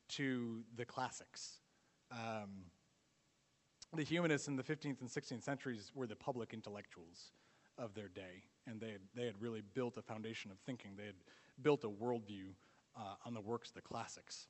[0.09, 1.59] to the classics.
[2.11, 2.65] Um,
[3.93, 7.31] the humanists in the 15th and 16th centuries were the public intellectuals
[7.77, 10.91] of their day, and they had, they had really built a foundation of thinking.
[10.97, 11.15] They had
[11.61, 12.53] built a worldview
[12.95, 14.47] uh, on the works of the classics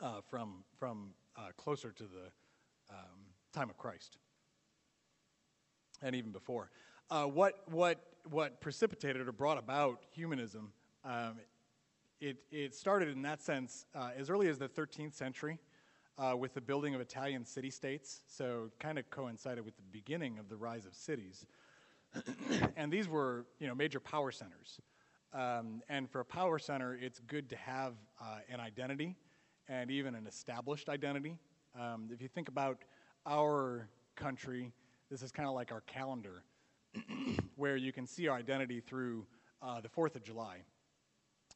[0.00, 2.30] uh, from, from uh, closer to the
[2.90, 3.20] um,
[3.52, 4.18] time of Christ
[6.02, 6.70] and even before.
[7.12, 8.00] Uh, what, what,
[8.30, 10.72] what precipitated or brought about humanism,
[11.04, 11.34] um,
[12.22, 15.58] it, it started in that sense uh, as early as the 13th century
[16.16, 18.22] uh, with the building of Italian city states.
[18.28, 21.44] So, kind of coincided with the beginning of the rise of cities.
[22.78, 24.80] and these were you know, major power centers.
[25.34, 27.92] Um, and for a power center, it's good to have
[28.22, 29.16] uh, an identity
[29.68, 31.36] and even an established identity.
[31.78, 32.78] Um, if you think about
[33.26, 34.72] our country,
[35.10, 36.42] this is kind of like our calendar.
[37.56, 39.26] where you can see our identity through
[39.62, 40.58] uh, the 4th of July.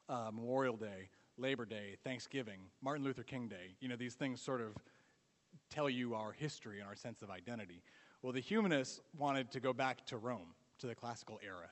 [0.09, 3.77] uh, Memorial Day, Labor Day, Thanksgiving, Martin Luther King Day.
[3.81, 4.77] You know, these things sort of
[5.71, 7.83] tell you our history and our sense of identity.
[8.23, 11.71] Well, the humanists wanted to go back to Rome, to the classical era,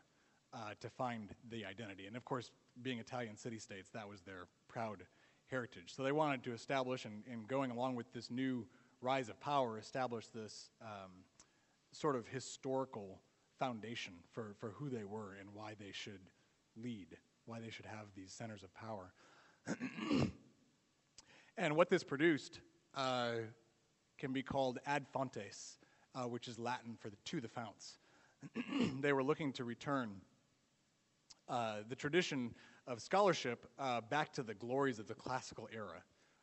[0.52, 2.06] uh, to find the identity.
[2.06, 2.50] And of course,
[2.82, 5.04] being Italian city states, that was their proud
[5.48, 5.94] heritage.
[5.94, 8.66] So they wanted to establish, and, and going along with this new
[9.00, 11.10] rise of power, establish this um,
[11.92, 13.20] sort of historical
[13.58, 16.20] foundation for, for who they were and why they should
[16.76, 19.12] lead, why they should have these centers of power.
[21.56, 22.60] and what this produced
[22.94, 23.34] uh,
[24.18, 25.78] can be called ad fontes,
[26.14, 27.98] uh, which is Latin for the, to the founts.
[29.00, 30.10] they were looking to return
[31.48, 32.54] uh, the tradition
[32.86, 36.02] of scholarship uh, back to the glories of the classical era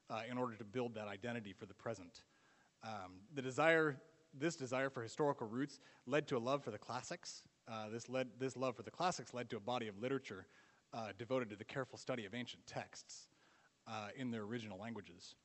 [0.09, 2.24] uh, in order to build that identity for the present.
[2.84, 3.97] Um, the desire,
[4.34, 7.43] this desire for historical roots led to a love for the classics.
[7.67, 10.45] Uh, this, led, this love for the classics led to a body of literature
[10.93, 13.27] uh, devoted to the careful study of ancient texts
[13.88, 15.36] uh, in their original languages.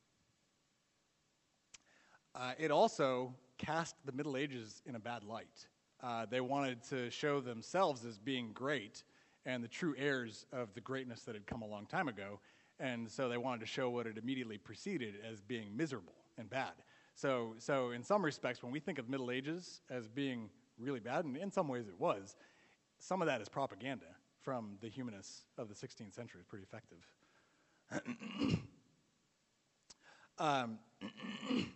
[2.35, 5.67] Uh, it also cast the Middle Ages in a bad light.
[6.01, 9.03] Uh, they wanted to show themselves as being great
[9.45, 12.39] and the true heirs of the greatness that had come a long time ago.
[12.79, 16.73] And so they wanted to show what had immediately preceded as being miserable and bad.
[17.17, 21.25] So, so in some respects, when we think of Middle Ages as being really bad,
[21.25, 22.35] and in some ways it was,
[22.99, 24.05] some of that is propaganda
[24.39, 26.41] from the humanists of the 16th century.
[26.47, 26.99] Pretty effective.
[30.37, 30.77] um,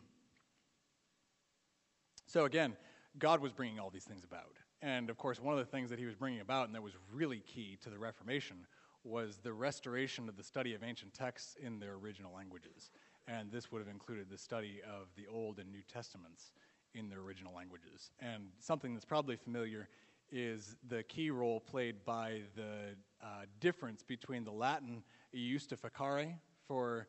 [2.28, 2.78] so again,
[3.18, 4.58] God was bringing all these things about.
[4.84, 6.94] And of course, one of the things that he was bringing about, and that was
[7.12, 8.58] really key to the Reformation,
[9.04, 12.92] was the restoration of the study of ancient texts in their original languages.
[13.28, 16.51] And this would have included the study of the Old and New Testaments
[16.93, 18.11] in their original languages.
[18.19, 19.88] And something that's probably familiar
[20.32, 25.03] is the key role played by the uh, difference between the Latin
[25.36, 26.34] justificare
[26.67, 27.07] for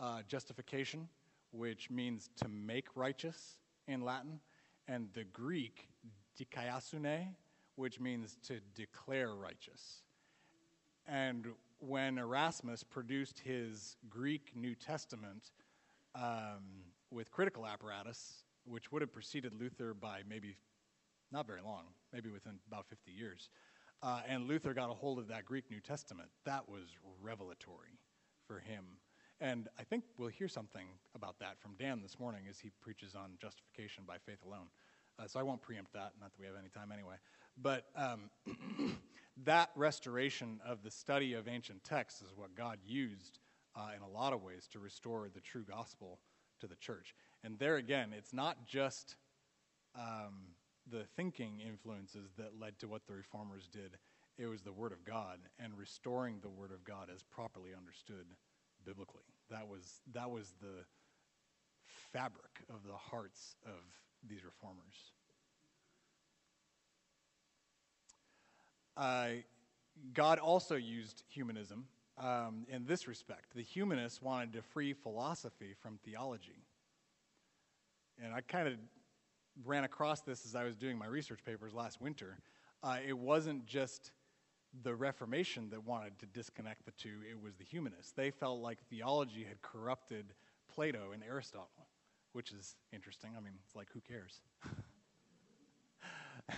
[0.00, 1.08] uh, justification,
[1.50, 4.38] which means to make righteous in Latin,
[4.86, 5.88] and the Greek
[6.38, 7.28] dikaiosune,
[7.76, 10.02] which means to declare righteous.
[11.06, 11.46] And
[11.80, 15.50] when Erasmus produced his Greek New Testament
[16.14, 20.56] um, with critical apparatus, which would have preceded Luther by maybe
[21.30, 23.50] not very long, maybe within about 50 years,
[24.02, 26.84] uh, and Luther got a hold of that Greek New Testament, that was
[27.20, 27.98] revelatory
[28.46, 28.84] for him.
[29.40, 33.14] And I think we'll hear something about that from Dan this morning as he preaches
[33.14, 34.66] on justification by faith alone.
[35.18, 37.16] Uh, so I won't preempt that, not that we have any time anyway.
[37.60, 38.30] But um,
[39.44, 43.38] that restoration of the study of ancient texts is what God used
[43.76, 46.18] uh, in a lot of ways to restore the true gospel
[46.60, 47.14] to the church.
[47.44, 49.16] And there again, it's not just
[49.96, 50.54] um,
[50.90, 53.96] the thinking influences that led to what the reformers did,
[54.38, 58.26] it was the Word of God and restoring the Word of God as properly understood
[58.84, 59.22] biblically.
[59.50, 60.84] That was, that was the
[62.12, 63.82] fabric of the hearts of
[64.28, 65.12] these reformers.
[68.98, 69.28] Uh,
[70.12, 71.86] God also used humanism
[72.18, 73.54] um, in this respect.
[73.54, 76.64] The humanists wanted to free philosophy from theology.
[78.22, 78.74] And I kind of
[79.64, 82.38] ran across this as I was doing my research papers last winter.
[82.82, 84.10] Uh, it wasn't just
[84.82, 88.12] the Reformation that wanted to disconnect the two, it was the humanists.
[88.12, 90.34] They felt like theology had corrupted
[90.68, 91.88] Plato and Aristotle
[92.32, 93.30] which is interesting.
[93.36, 94.40] I mean, it's like, who cares?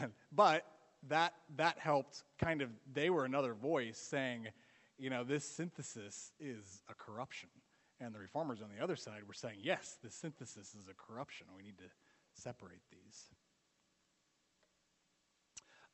[0.32, 0.66] but
[1.09, 4.48] that, that helped kind of, they were another voice saying,
[4.98, 7.48] you know, this synthesis is a corruption.
[8.01, 11.46] And the reformers on the other side were saying, yes, this synthesis is a corruption.
[11.57, 11.84] We need to
[12.34, 13.26] separate these.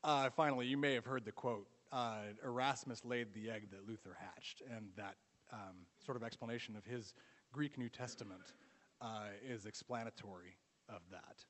[0.04, 4.16] Uh, finally, you may have heard the quote uh, Erasmus laid the egg that Luther
[4.20, 5.16] hatched, and that
[5.52, 7.14] um, sort of explanation of his
[7.52, 8.54] Greek New Testament
[9.00, 10.56] uh, is explanatory
[10.88, 11.44] of that.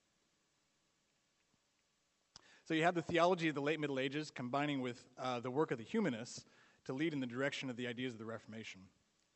[2.66, 5.70] So you have the theology of the late Middle Ages combining with uh, the work
[5.70, 6.44] of the humanists
[6.86, 8.80] to lead in the direction of the ideas of the Reformation.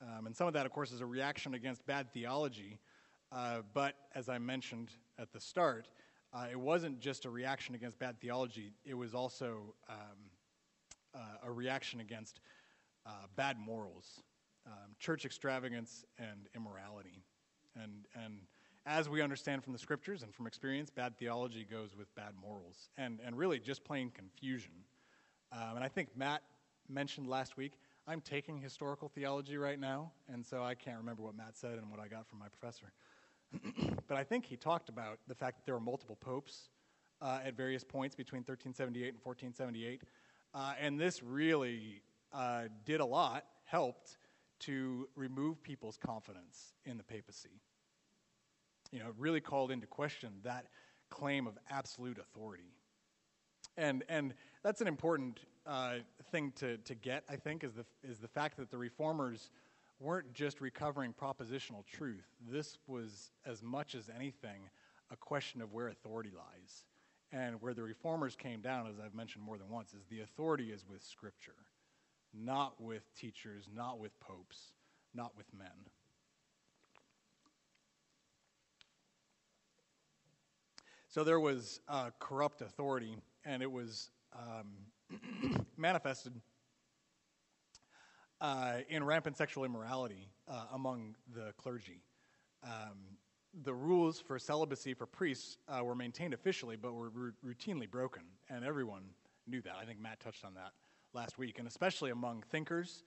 [0.03, 2.81] Um, and some of that, of course, is a reaction against bad theology.
[3.31, 5.87] Uh, but as I mentioned at the start,
[6.33, 9.97] uh, it wasn't just a reaction against bad theology, it was also um,
[11.14, 12.41] uh, a reaction against
[13.07, 14.22] uh, bad morals,
[14.66, 17.22] um, church extravagance, and immorality.
[17.81, 18.41] And, and
[18.87, 22.89] as we understand from the scriptures and from experience, bad theology goes with bad morals
[22.97, 24.72] and, and really just plain confusion.
[25.53, 26.43] Um, and I think Matt
[26.89, 27.72] mentioned last week,
[28.07, 31.91] I'm taking historical theology right now, and so I can't remember what Matt said and
[31.91, 32.93] what I got from my professor.
[34.09, 36.70] but I think he talked about the fact that there were multiple popes
[37.20, 40.03] uh, at various points between 1378 and 1478.
[40.55, 42.03] Uh, and this really
[42.33, 44.18] uh, did a lot helped
[44.61, 47.61] to remove people's confidence in the papacy.
[48.93, 50.66] You know, really called into question that
[51.11, 52.72] claim of absolute authority.
[53.76, 55.97] And, and that's an important uh,
[56.30, 59.51] thing to, to get, I think, is the, is the fact that the reformers
[60.01, 62.26] weren't just recovering propositional truth.
[62.49, 64.62] This was, as much as anything,
[65.11, 66.84] a question of where authority lies.
[67.32, 70.72] And where the reformers came down, as I've mentioned more than once, is the authority
[70.72, 71.55] is with Scripture,
[72.34, 74.72] not with teachers, not with popes,
[75.14, 75.68] not with men.
[81.11, 86.32] So there was uh, corrupt authority, and it was um, manifested
[88.40, 92.04] uh, in rampant sexual immorality uh, among the clergy.
[92.62, 93.18] Um,
[93.64, 98.22] the rules for celibacy for priests uh, were maintained officially, but were r- routinely broken,
[98.48, 99.02] and everyone
[99.48, 99.74] knew that.
[99.82, 100.70] I think Matt touched on that
[101.12, 103.02] last week, and especially among thinkers,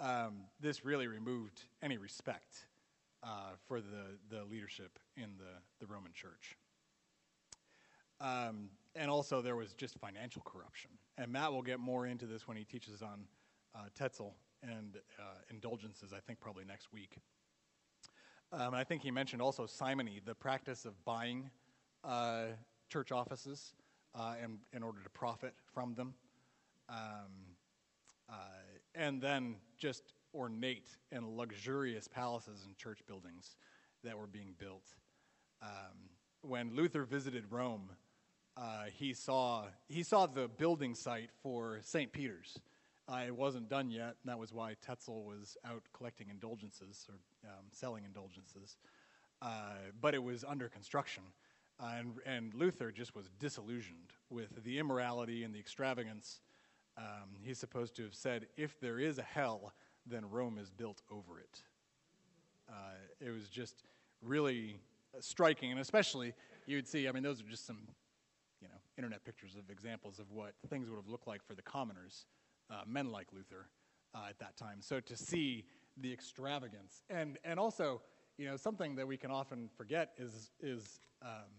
[0.00, 2.64] um, this really removed any respect
[3.22, 6.56] uh, for the, the leadership in the, the Roman Church.
[8.22, 10.90] Um, and also, there was just financial corruption.
[11.18, 13.26] And Matt will get more into this when he teaches on
[13.74, 17.16] uh, Tetzel and uh, indulgences, I think, probably next week.
[18.52, 21.50] Um, I think he mentioned also simony, the practice of buying
[22.04, 22.44] uh,
[22.90, 23.74] church offices
[24.14, 26.14] uh, in, in order to profit from them.
[26.88, 27.56] Um,
[28.28, 28.34] uh,
[28.94, 33.56] and then just ornate and luxurious palaces and church buildings
[34.04, 34.84] that were being built.
[35.62, 36.10] Um,
[36.42, 37.90] when Luther visited Rome,
[38.56, 42.12] uh, he, saw, he saw the building site for St.
[42.12, 42.58] Peter's.
[43.08, 47.16] Uh, it wasn't done yet, and that was why Tetzel was out collecting indulgences or
[47.48, 48.76] um, selling indulgences.
[49.40, 51.22] Uh, but it was under construction.
[51.80, 56.40] Uh, and, and, Luther just was disillusioned with the immorality and the extravagance.
[56.96, 59.72] Um, he's supposed to have said, if there is a hell,
[60.06, 61.62] then Rome is built over it.
[62.68, 63.82] Uh, it was just
[64.22, 64.78] really
[65.18, 66.34] striking, and especially
[66.66, 67.78] you would see, I mean, those are just some
[68.96, 72.26] internet pictures of examples of what things would have looked like for the commoners
[72.70, 73.68] uh, men like Luther
[74.14, 74.80] uh, at that time.
[74.80, 75.64] So to see
[75.98, 78.00] the extravagance and and also
[78.38, 81.50] you know something that we can often forget is is um,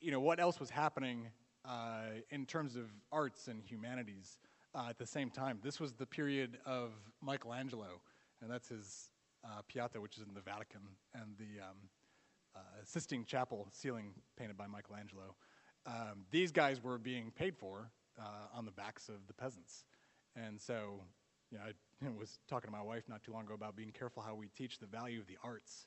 [0.00, 1.28] you know what else was happening
[1.64, 4.38] uh, in terms of arts and humanities
[4.74, 5.58] uh, at the same time.
[5.62, 8.00] This was the period of Michelangelo,
[8.40, 9.10] and that's his
[9.44, 10.80] uh, Pieta, which is in the Vatican,
[11.14, 11.76] and the um,
[12.56, 15.36] uh, Sistine Chapel ceiling painted by Michelangelo.
[15.86, 19.84] Um, these guys were being paid for uh, on the backs of the peasants.
[20.36, 21.00] And so,
[21.50, 24.22] you know, I was talking to my wife not too long ago about being careful
[24.22, 25.86] how we teach the value of the arts.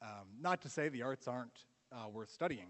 [0.00, 2.68] Um, not to say the arts aren't uh, worth studying,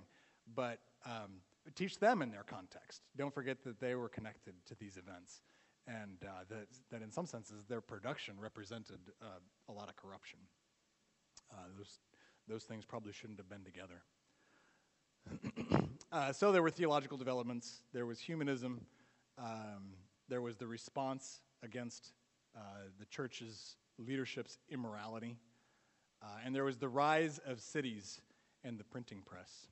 [0.55, 1.41] but um,
[1.75, 3.03] teach them in their context.
[3.17, 5.41] Don't forget that they were connected to these events,
[5.87, 10.39] and uh, that, that in some senses their production represented uh, a lot of corruption.
[11.51, 11.99] Uh, those,
[12.49, 14.03] those things probably shouldn't have been together.
[16.13, 18.85] uh, so there were theological developments, there was humanism,
[19.39, 19.95] um,
[20.29, 22.13] there was the response against
[22.55, 22.61] uh,
[22.99, 25.37] the church's leadership's immorality,
[26.23, 28.21] uh, and there was the rise of cities
[28.63, 29.67] and the printing press.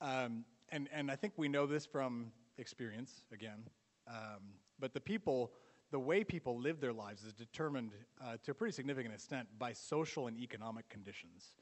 [0.00, 3.68] Um, and, and I think we know this from experience, again,
[4.08, 5.52] um, but the people,
[5.90, 7.92] the way people live their lives is determined
[8.24, 11.52] uh, to a pretty significant extent by social and economic conditions.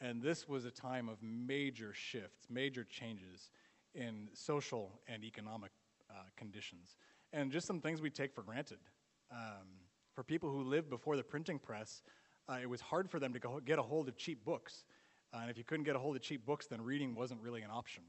[0.00, 3.50] And this was a time of major shifts, major changes
[3.94, 5.72] in social and economic
[6.10, 6.96] uh, conditions.
[7.32, 8.78] And just some things we take for granted.
[9.30, 9.66] Um,
[10.14, 12.02] for people who lived before the printing press,
[12.48, 14.84] uh, it was hard for them to go get a hold of cheap books.
[15.32, 17.62] Uh, and if you couldn't get a hold of cheap books, then reading wasn't really
[17.62, 18.04] an option.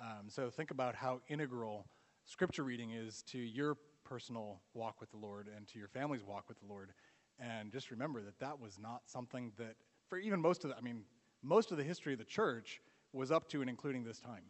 [0.00, 1.86] Um, so think about how integral
[2.24, 6.48] scripture reading is to your personal walk with the Lord and to your family's walk
[6.48, 6.92] with the Lord.
[7.38, 9.76] And just remember that that was not something that,
[10.08, 11.02] for even most of the, I mean,
[11.42, 12.80] most of the history of the church
[13.12, 14.44] was up to and including this time.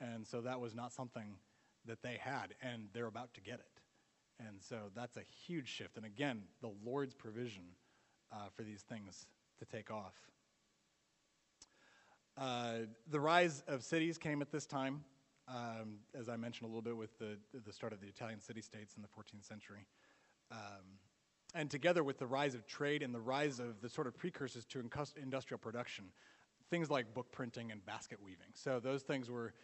[0.00, 1.36] And so that was not something
[1.86, 3.80] that they had, and they're about to get it.
[4.38, 5.96] And so that's a huge shift.
[5.96, 7.62] And again, the Lord's provision
[8.32, 9.26] uh, for these things
[9.58, 10.14] to take off.
[12.36, 15.02] Uh, the rise of cities came at this time,
[15.48, 18.60] um, as I mentioned a little bit with the, the start of the Italian city
[18.60, 19.86] states in the 14th century.
[20.50, 20.98] Um,
[21.54, 24.64] and together with the rise of trade and the rise of the sort of precursors
[24.66, 24.82] to
[25.20, 26.06] industrial production,
[26.70, 28.48] things like book printing and basket weaving.
[28.54, 29.54] So those things were,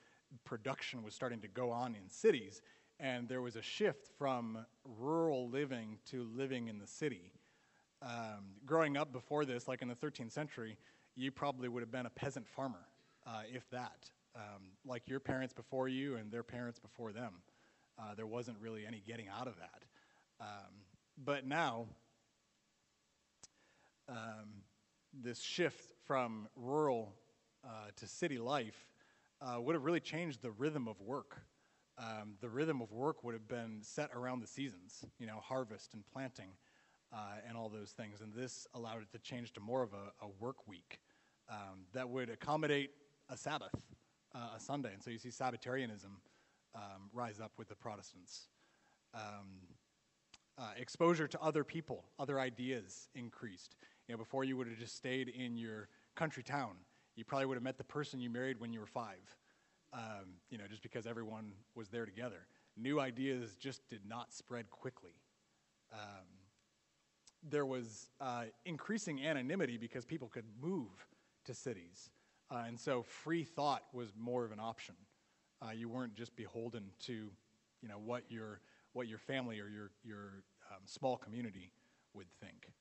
[0.45, 2.63] production was starting to go on in cities,
[3.01, 4.65] and there was a shift from
[4.99, 7.33] rural living to living in the city.
[8.01, 10.77] Um, growing up before this, like in the 13th century,
[11.15, 12.87] you probably would have been a peasant farmer,
[13.27, 17.35] uh, if that, um, like your parents before you and their parents before them.
[17.99, 19.83] Uh, there wasn't really any getting out of that.
[20.41, 20.73] Um,
[21.25, 21.87] But now,
[24.09, 24.63] um,
[25.13, 27.15] this shift from rural
[27.65, 28.89] uh, to city life
[29.41, 31.43] uh, would have really changed the rhythm of work.
[31.99, 35.95] Um, the rhythm of work would have been set around the seasons, you know, harvest
[35.95, 36.49] and planting
[37.13, 38.21] uh, and all those things.
[38.21, 40.99] And this allowed it to change to more of a, a work week
[41.49, 42.91] um, that would accommodate
[43.29, 43.75] a Sabbath,
[44.35, 44.93] uh, a Sunday.
[44.93, 46.11] And so you see Sabbatarianism
[46.75, 48.49] um, rise up with the Protestants.
[49.15, 49.69] Um,
[50.59, 53.77] uh, exposure to other people, other ideas increased.
[54.07, 56.73] You know, before you would have just stayed in your country town.
[57.17, 59.37] You probably would have met the person you married when you were five.
[59.93, 62.47] Um, you know, just because everyone was there together.
[62.77, 65.13] New ideas just did not spread quickly.
[65.93, 66.27] Um,
[67.43, 71.07] there was uh, increasing anonymity because people could move
[71.45, 72.11] to cities.
[72.51, 74.95] Uh, and so free thought was more of an option.
[75.61, 77.31] Uh, you weren't just beholden to,
[77.83, 78.61] you know, what your,
[78.93, 81.73] what your family or your, your um, small community
[82.15, 82.73] would think.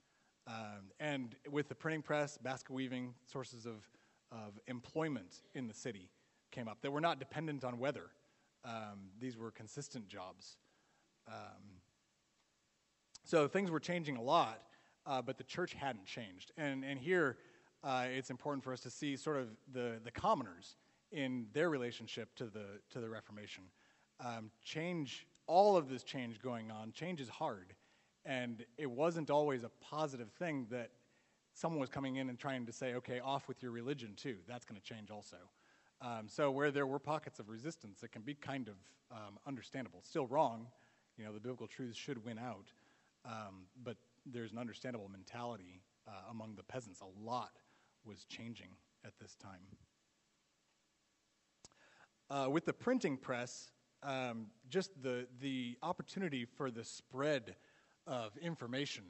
[0.47, 3.87] Um, and with the printing press, basket weaving, sources of,
[4.31, 6.09] of employment in the city
[6.51, 8.09] came up that were not dependent on weather.
[8.65, 10.57] Um, these were consistent jobs.
[11.27, 11.79] Um,
[13.23, 14.61] so things were changing a lot,
[15.05, 16.51] uh, but the church hadn't changed.
[16.57, 17.37] And, and here,
[17.83, 20.75] uh, it's important for us to see sort of the, the commoners
[21.11, 23.63] in their relationship to the, to the Reformation.
[24.23, 27.73] Um, change, all of this change going on, change is hard.
[28.25, 30.91] And it wasn't always a positive thing that
[31.53, 34.37] someone was coming in and trying to say, okay, off with your religion too.
[34.47, 35.37] That's going to change also.
[36.01, 38.75] Um, so where there were pockets of resistance, it can be kind of
[39.11, 39.99] um, understandable.
[40.03, 40.67] Still wrong.
[41.17, 42.71] You know, the biblical truths should win out.
[43.25, 47.01] Um, but there's an understandable mentality uh, among the peasants.
[47.01, 47.59] A lot
[48.05, 48.69] was changing
[49.05, 49.59] at this time.
[52.29, 53.69] Uh, with the printing press,
[54.03, 57.55] um, just the, the opportunity for the spread
[58.07, 59.03] of information.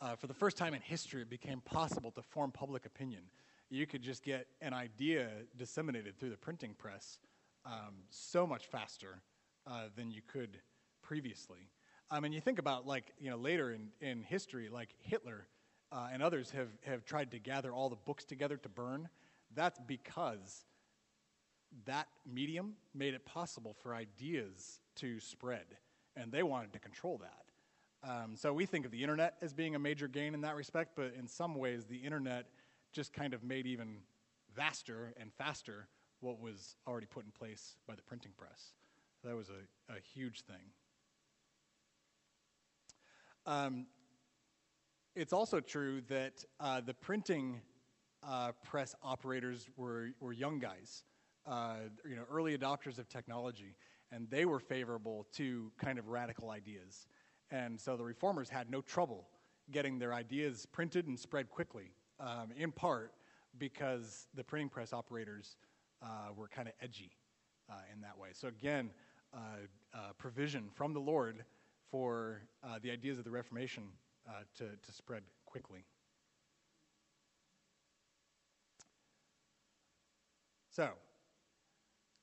[0.00, 3.22] Uh, for the first time in history, it became possible to form public opinion.
[3.70, 7.18] You could just get an idea disseminated through the printing press
[7.64, 9.22] um, so much faster
[9.66, 10.58] uh, than you could
[11.02, 11.70] previously.
[12.10, 15.48] I mean, you think about like you know later in, in history, like Hitler
[15.90, 19.08] uh, and others have, have tried to gather all the books together to burn.
[19.54, 20.64] That's because
[21.84, 25.66] that medium made it possible for ideas to spread,
[26.16, 28.08] and they wanted to control that.
[28.08, 30.92] Um, so we think of the internet as being a major gain in that respect,
[30.96, 32.46] but in some ways, the internet
[32.92, 33.98] just kind of made even
[34.54, 35.88] vaster and faster
[36.20, 38.72] what was already put in place by the printing press.
[39.20, 40.72] So that was a, a huge thing.
[43.44, 43.86] Um,
[45.14, 47.60] it's also true that uh, the printing
[48.22, 51.04] uh, press operators were, were young guys,
[51.46, 51.76] uh,
[52.08, 53.76] you know, early adopters of technology,
[54.12, 57.06] and they were favorable to kind of radical ideas.
[57.50, 59.28] And so the reformers had no trouble
[59.70, 63.12] getting their ideas printed and spread quickly, um, in part
[63.58, 65.56] because the printing press operators
[66.02, 67.10] uh, were kind of edgy
[67.70, 68.28] uh, in that way.
[68.32, 68.90] So, again,
[69.34, 69.38] uh,
[69.94, 71.44] uh provision from the Lord
[71.90, 73.84] for uh, the ideas of the Reformation
[74.56, 75.84] to, to spread quickly.
[80.70, 80.90] So,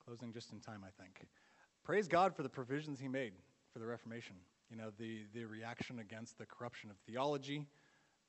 [0.05, 1.25] closing just in time, I think.
[1.83, 3.33] Praise God for the provisions He made
[3.71, 4.35] for the Reformation.
[4.69, 7.67] You know, the, the reaction against the corruption of theology,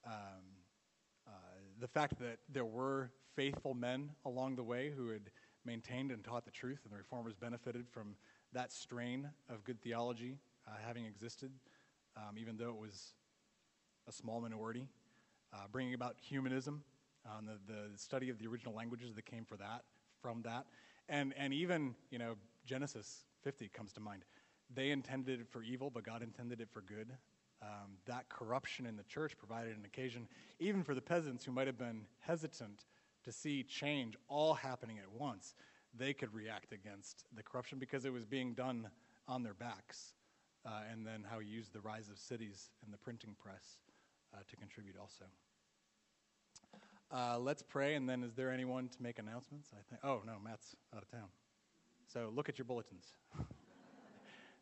[0.06, 0.12] um,
[1.26, 1.30] uh,
[1.80, 5.30] the fact that there were faithful men along the way who had
[5.64, 8.14] maintained and taught the truth, and the reformers benefited from
[8.52, 10.36] that strain of good theology
[10.68, 11.50] uh, having existed,
[12.16, 13.14] um, even though it was
[14.08, 14.86] a small minority,
[15.52, 16.82] uh, bringing about humanism,
[17.26, 19.82] uh, the, the study of the original languages that came for that,
[20.20, 20.66] from that,
[21.08, 22.34] and, and even, you know,
[22.64, 24.24] Genesis 50 comes to mind.
[24.74, 27.12] They intended it for evil, but God intended it for good.
[27.62, 30.28] Um, that corruption in the church provided an occasion,
[30.58, 32.84] even for the peasants who might have been hesitant
[33.24, 35.54] to see change all happening at once,
[35.96, 38.88] they could react against the corruption because it was being done
[39.28, 40.14] on their backs.
[40.66, 43.78] Uh, and then how he used the rise of cities and the printing press
[44.32, 45.24] uh, to contribute also.
[47.10, 49.70] Uh, let's pray, and then is there anyone to make announcements?
[49.72, 50.00] I think.
[50.04, 51.28] Oh no, Matt's out of town.
[52.06, 53.06] So look at your bulletins.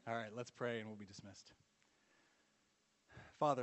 [0.06, 1.52] All right, let's pray, and we'll be dismissed.
[3.38, 3.60] Father.